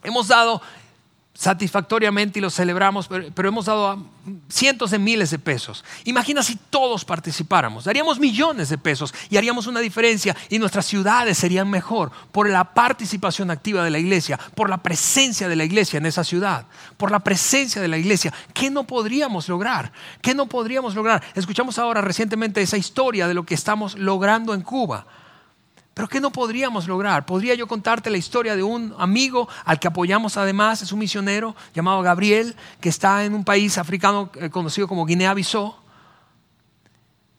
Hemos 0.02 0.28
dado 0.28 0.60
satisfactoriamente 1.34 2.38
y 2.38 2.42
lo 2.42 2.48
celebramos, 2.48 3.08
pero, 3.08 3.48
hemos 3.48 3.66
dado 3.66 3.98
cientos 4.48 4.92
de 4.92 5.00
miles 5.00 5.30
de 5.30 5.40
pesos. 5.40 5.84
Imagina 6.04 6.44
si 6.44 6.54
todos 6.54 7.04
participáramos, 7.04 7.84
daríamos 7.84 8.20
millones 8.20 8.68
de 8.68 8.78
pesos 8.78 9.12
y 9.28 9.36
haríamos 9.36 9.66
una 9.66 9.80
diferencia 9.80 10.36
y 10.48 10.60
nuestras 10.60 10.86
ciudades 10.86 11.36
serían 11.36 11.68
mejor 11.68 12.12
por 12.30 12.48
la 12.48 12.72
participación 12.72 13.50
activa 13.50 13.82
de 13.82 13.90
la 13.90 13.98
iglesia, 13.98 14.38
por 14.54 14.70
la 14.70 14.78
presencia 14.78 15.48
de 15.48 15.56
la 15.56 15.64
iglesia 15.64 15.98
en 15.98 16.06
esa 16.06 16.22
ciudad, 16.22 16.66
por 16.96 17.10
la 17.10 17.18
presencia 17.18 17.82
de 17.82 17.88
la 17.88 17.98
iglesia. 17.98 18.32
¿Qué 18.52 18.70
no 18.70 18.84
podríamos 18.84 19.48
lograr? 19.48 19.92
¿Qué 20.22 20.34
no 20.34 20.46
podríamos 20.46 20.94
lograr? 20.94 21.22
Escuchamos 21.34 21.78
ahora 21.80 22.00
recientemente 22.00 22.62
esa 22.62 22.76
historia 22.76 23.26
de 23.26 23.34
lo 23.34 23.44
que 23.44 23.54
estamos 23.54 23.98
logrando 23.98 24.54
en 24.54 24.62
Cuba. 24.62 25.04
Pero 25.94 26.08
¿qué 26.08 26.20
no 26.20 26.32
podríamos 26.32 26.88
lograr? 26.88 27.24
Podría 27.24 27.54
yo 27.54 27.68
contarte 27.68 28.10
la 28.10 28.18
historia 28.18 28.56
de 28.56 28.64
un 28.64 28.92
amigo 28.98 29.48
al 29.64 29.78
que 29.78 29.86
apoyamos 29.86 30.36
además, 30.36 30.82
es 30.82 30.90
un 30.90 30.98
misionero 30.98 31.54
llamado 31.72 32.02
Gabriel, 32.02 32.56
que 32.80 32.88
está 32.88 33.24
en 33.24 33.32
un 33.32 33.44
país 33.44 33.78
africano 33.78 34.28
eh, 34.34 34.50
conocido 34.50 34.88
como 34.88 35.06
Guinea-Bissau. 35.06 35.76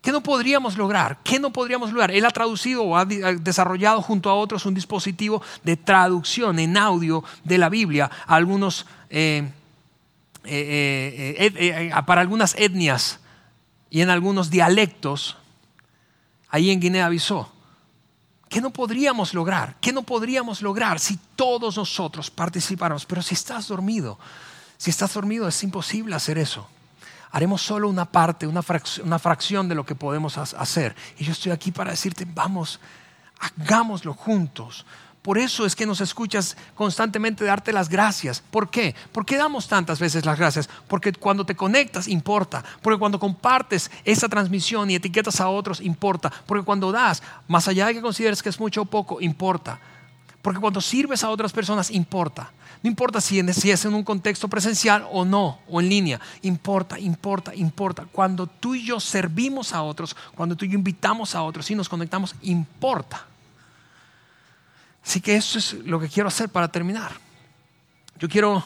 ¿Qué 0.02 0.14
no 0.14 0.24
podríamos 0.24 0.78
lograr? 0.78 1.18
¿Qué 1.24 1.38
no 1.38 1.52
podríamos 1.52 1.92
lograr? 1.92 2.12
Él 2.12 2.26
ha 2.26 2.32
traducido 2.32 2.84
o 2.84 2.96
ha 2.96 3.06
desarrollado 3.06 4.02
junto 4.02 4.30
a 4.30 4.36
otros 4.36 4.66
un 4.66 4.74
dispositivo 4.74 5.42
de 5.64 5.76
traducción 5.76 6.60
en 6.60 6.78
audio 6.78 7.24
de 7.44 7.58
la 7.58 7.70
Biblia 7.70 8.10
a 8.26 8.36
algunos, 8.36 8.86
eh, 9.10 9.50
eh, 10.46 11.92
para 12.06 12.22
algunas 12.22 12.56
etnias 12.56 13.20
y 13.90 14.02
en 14.02 14.12
algunos 14.12 14.52
dialectos 14.52 15.38
ahí 16.50 16.70
en 16.70 16.80
Guinea-Bissau. 16.80 17.55
¿Qué 18.56 18.62
no 18.62 18.70
podríamos 18.70 19.34
lograr? 19.34 19.76
¿Qué 19.82 19.92
no 19.92 20.04
podríamos 20.04 20.62
lograr 20.62 20.98
si 20.98 21.20
todos 21.36 21.76
nosotros 21.76 22.32
participáramos? 22.32 23.06
Pero 23.06 23.22
si 23.22 23.34
estás 23.34 23.68
dormido, 23.68 24.18
si 24.78 24.92
estás 24.92 25.14
dormido 25.14 25.46
es 25.50 25.62
imposible 25.62 26.16
hacer 26.16 26.38
eso. 26.38 26.66
Haremos 27.32 27.62
solo 27.62 27.90
una 27.90 28.06
parte, 28.06 28.48
una 28.48 28.64
fracción, 28.64 29.08
una 29.08 29.20
fracción 29.20 29.68
de 29.68 29.76
lo 29.76 29.86
que 29.86 29.94
podemos 29.94 30.38
hacer. 30.38 30.96
Y 31.18 31.26
yo 31.26 31.34
estoy 31.34 31.52
aquí 31.52 31.74
para 31.74 31.92
decirte, 31.92 32.26
vamos, 32.26 32.80
hagámoslo 33.60 34.14
juntos. 34.14 34.86
Por 35.26 35.40
eso 35.40 35.66
es 35.66 35.76
que 35.76 35.88
nos 35.88 36.02
escuchas 36.02 36.56
constantemente 36.76 37.44
darte 37.44 37.74
las 37.74 37.90
gracias. 37.90 38.44
¿Por 38.52 38.70
qué? 38.70 38.94
¿Por 39.12 39.26
qué 39.26 39.38
damos 39.38 39.68
tantas 39.68 40.00
veces 40.00 40.24
las 40.24 40.38
gracias? 40.38 40.70
Porque 40.88 41.12
cuando 41.14 41.48
te 41.48 41.56
conectas 41.56 42.08
importa. 42.08 42.64
Porque 42.84 43.00
cuando 43.00 43.20
compartes 43.20 43.90
esa 44.04 44.30
transmisión 44.30 44.92
y 44.92 44.96
etiquetas 44.96 45.42
a 45.42 45.50
otros 45.50 45.82
importa. 45.82 46.32
Porque 46.46 46.64
cuando 46.64 46.92
das, 46.92 47.24
más 47.48 47.68
allá 47.68 47.88
de 47.88 47.96
que 47.96 48.04
consideres 48.04 48.44
que 48.44 48.50
es 48.50 48.60
mucho 48.60 48.84
o 48.84 48.86
poco, 48.86 49.20
importa. 49.20 49.80
Porque 50.44 50.60
cuando 50.60 50.80
sirves 50.80 51.24
a 51.24 51.32
otras 51.32 51.52
personas, 51.52 51.90
importa. 51.90 52.52
No 52.84 52.88
importa 52.88 53.20
si, 53.20 53.40
es 53.40 53.86
en 53.86 53.96
un 53.96 54.04
contexto 54.04 54.48
presencial 54.48 55.08
o 55.12 55.26
no, 55.26 55.58
o 55.68 55.82
en 55.82 55.90
línea. 55.90 56.22
Importa, 56.44 57.00
importa, 57.00 57.56
importa. 57.56 58.06
Cuando 58.12 58.46
tú 58.46 58.76
y 58.76 58.86
yo 58.86 59.00
servimos 59.00 59.74
a 59.74 59.82
otros, 59.82 60.16
cuando 60.36 60.56
tú 60.56 60.66
y 60.66 60.70
yo 60.70 60.76
invitamos 60.76 61.34
a 61.34 61.42
otros 61.42 61.72
y 61.72 61.74
nos 61.74 61.90
conectamos, 61.90 62.36
importa. 62.44 63.26
Así 65.06 65.22
que 65.22 65.36
eso 65.36 65.60
es 65.60 65.74
lo 65.74 66.00
que 66.00 66.10
quiero 66.10 66.28
hacer 66.28 66.50
para 66.50 66.68
terminar. 66.68 67.12
Yo 68.18 68.28
quiero 68.28 68.66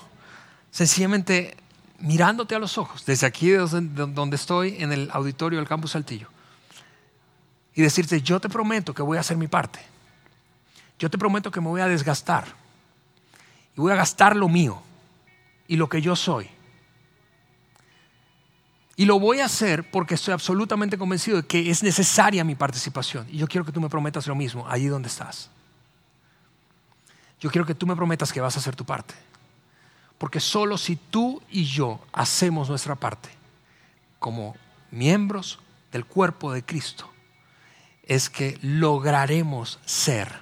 sencillamente 0.72 1.58
mirándote 2.00 2.56
a 2.56 2.60
los 2.60 2.78
ojos, 2.78 3.06
desde 3.06 3.28
aquí 3.28 3.50
donde 3.52 4.36
estoy 4.38 4.78
en 4.80 4.94
el 4.94 5.10
auditorio 5.12 5.60
del 5.60 5.68
Campus 5.68 5.92
Saltillo, 5.92 6.30
y 7.76 7.82
decirte, 7.82 8.22
yo 8.22 8.40
te 8.40 8.48
prometo 8.48 8.94
que 8.94 9.02
voy 9.02 9.18
a 9.18 9.22
hacer 9.22 9.36
mi 9.36 9.48
parte. 9.48 9.80
Yo 10.98 11.10
te 11.10 11.18
prometo 11.18 11.52
que 11.52 11.62
me 11.62 11.68
voy 11.68 11.82
a 11.82 11.88
desgastar. 11.88 12.46
Y 13.76 13.82
voy 13.82 13.92
a 13.92 13.96
gastar 13.96 14.36
lo 14.36 14.50
mío 14.50 14.82
y 15.68 15.76
lo 15.76 15.88
que 15.88 16.02
yo 16.02 16.16
soy. 16.16 16.50
Y 18.96 19.06
lo 19.06 19.20
voy 19.20 19.40
a 19.40 19.46
hacer 19.46 19.90
porque 19.92 20.16
estoy 20.16 20.34
absolutamente 20.34 20.98
convencido 20.98 21.38
de 21.38 21.48
que 21.48 21.70
es 21.70 21.84
necesaria 21.84 22.44
mi 22.44 22.56
participación. 22.56 23.28
Y 23.30 23.38
yo 23.38 23.48
quiero 23.48 23.66
que 23.66 23.72
tú 23.72 23.80
me 23.80 23.90
prometas 23.90 24.28
lo 24.28 24.36
mismo, 24.36 24.68
allí 24.68 24.88
donde 24.88 25.08
estás 25.08 25.50
yo 27.40 27.50
quiero 27.50 27.66
que 27.66 27.76
tú 27.76 27.88
me 27.88 27.96
prometas 27.96 28.34
que 28.34 28.42
vas 28.42 28.56
a 28.56 28.60
hacer 28.60 28.76
tu 28.76 28.86
parte. 28.86 29.14
Porque 30.18 30.40
solo 30.40 30.78
si 30.78 30.98
tú 30.98 31.42
y 31.50 31.64
yo 31.64 32.00
hacemos 32.12 32.70
nuestra 32.70 32.96
parte 32.96 33.30
como 34.20 34.56
miembros 34.92 35.60
del 35.92 36.06
cuerpo 36.06 36.52
de 36.52 36.64
Cristo, 36.64 37.10
es 38.04 38.30
que 38.30 38.58
lograremos 38.62 39.80
ser 39.86 40.42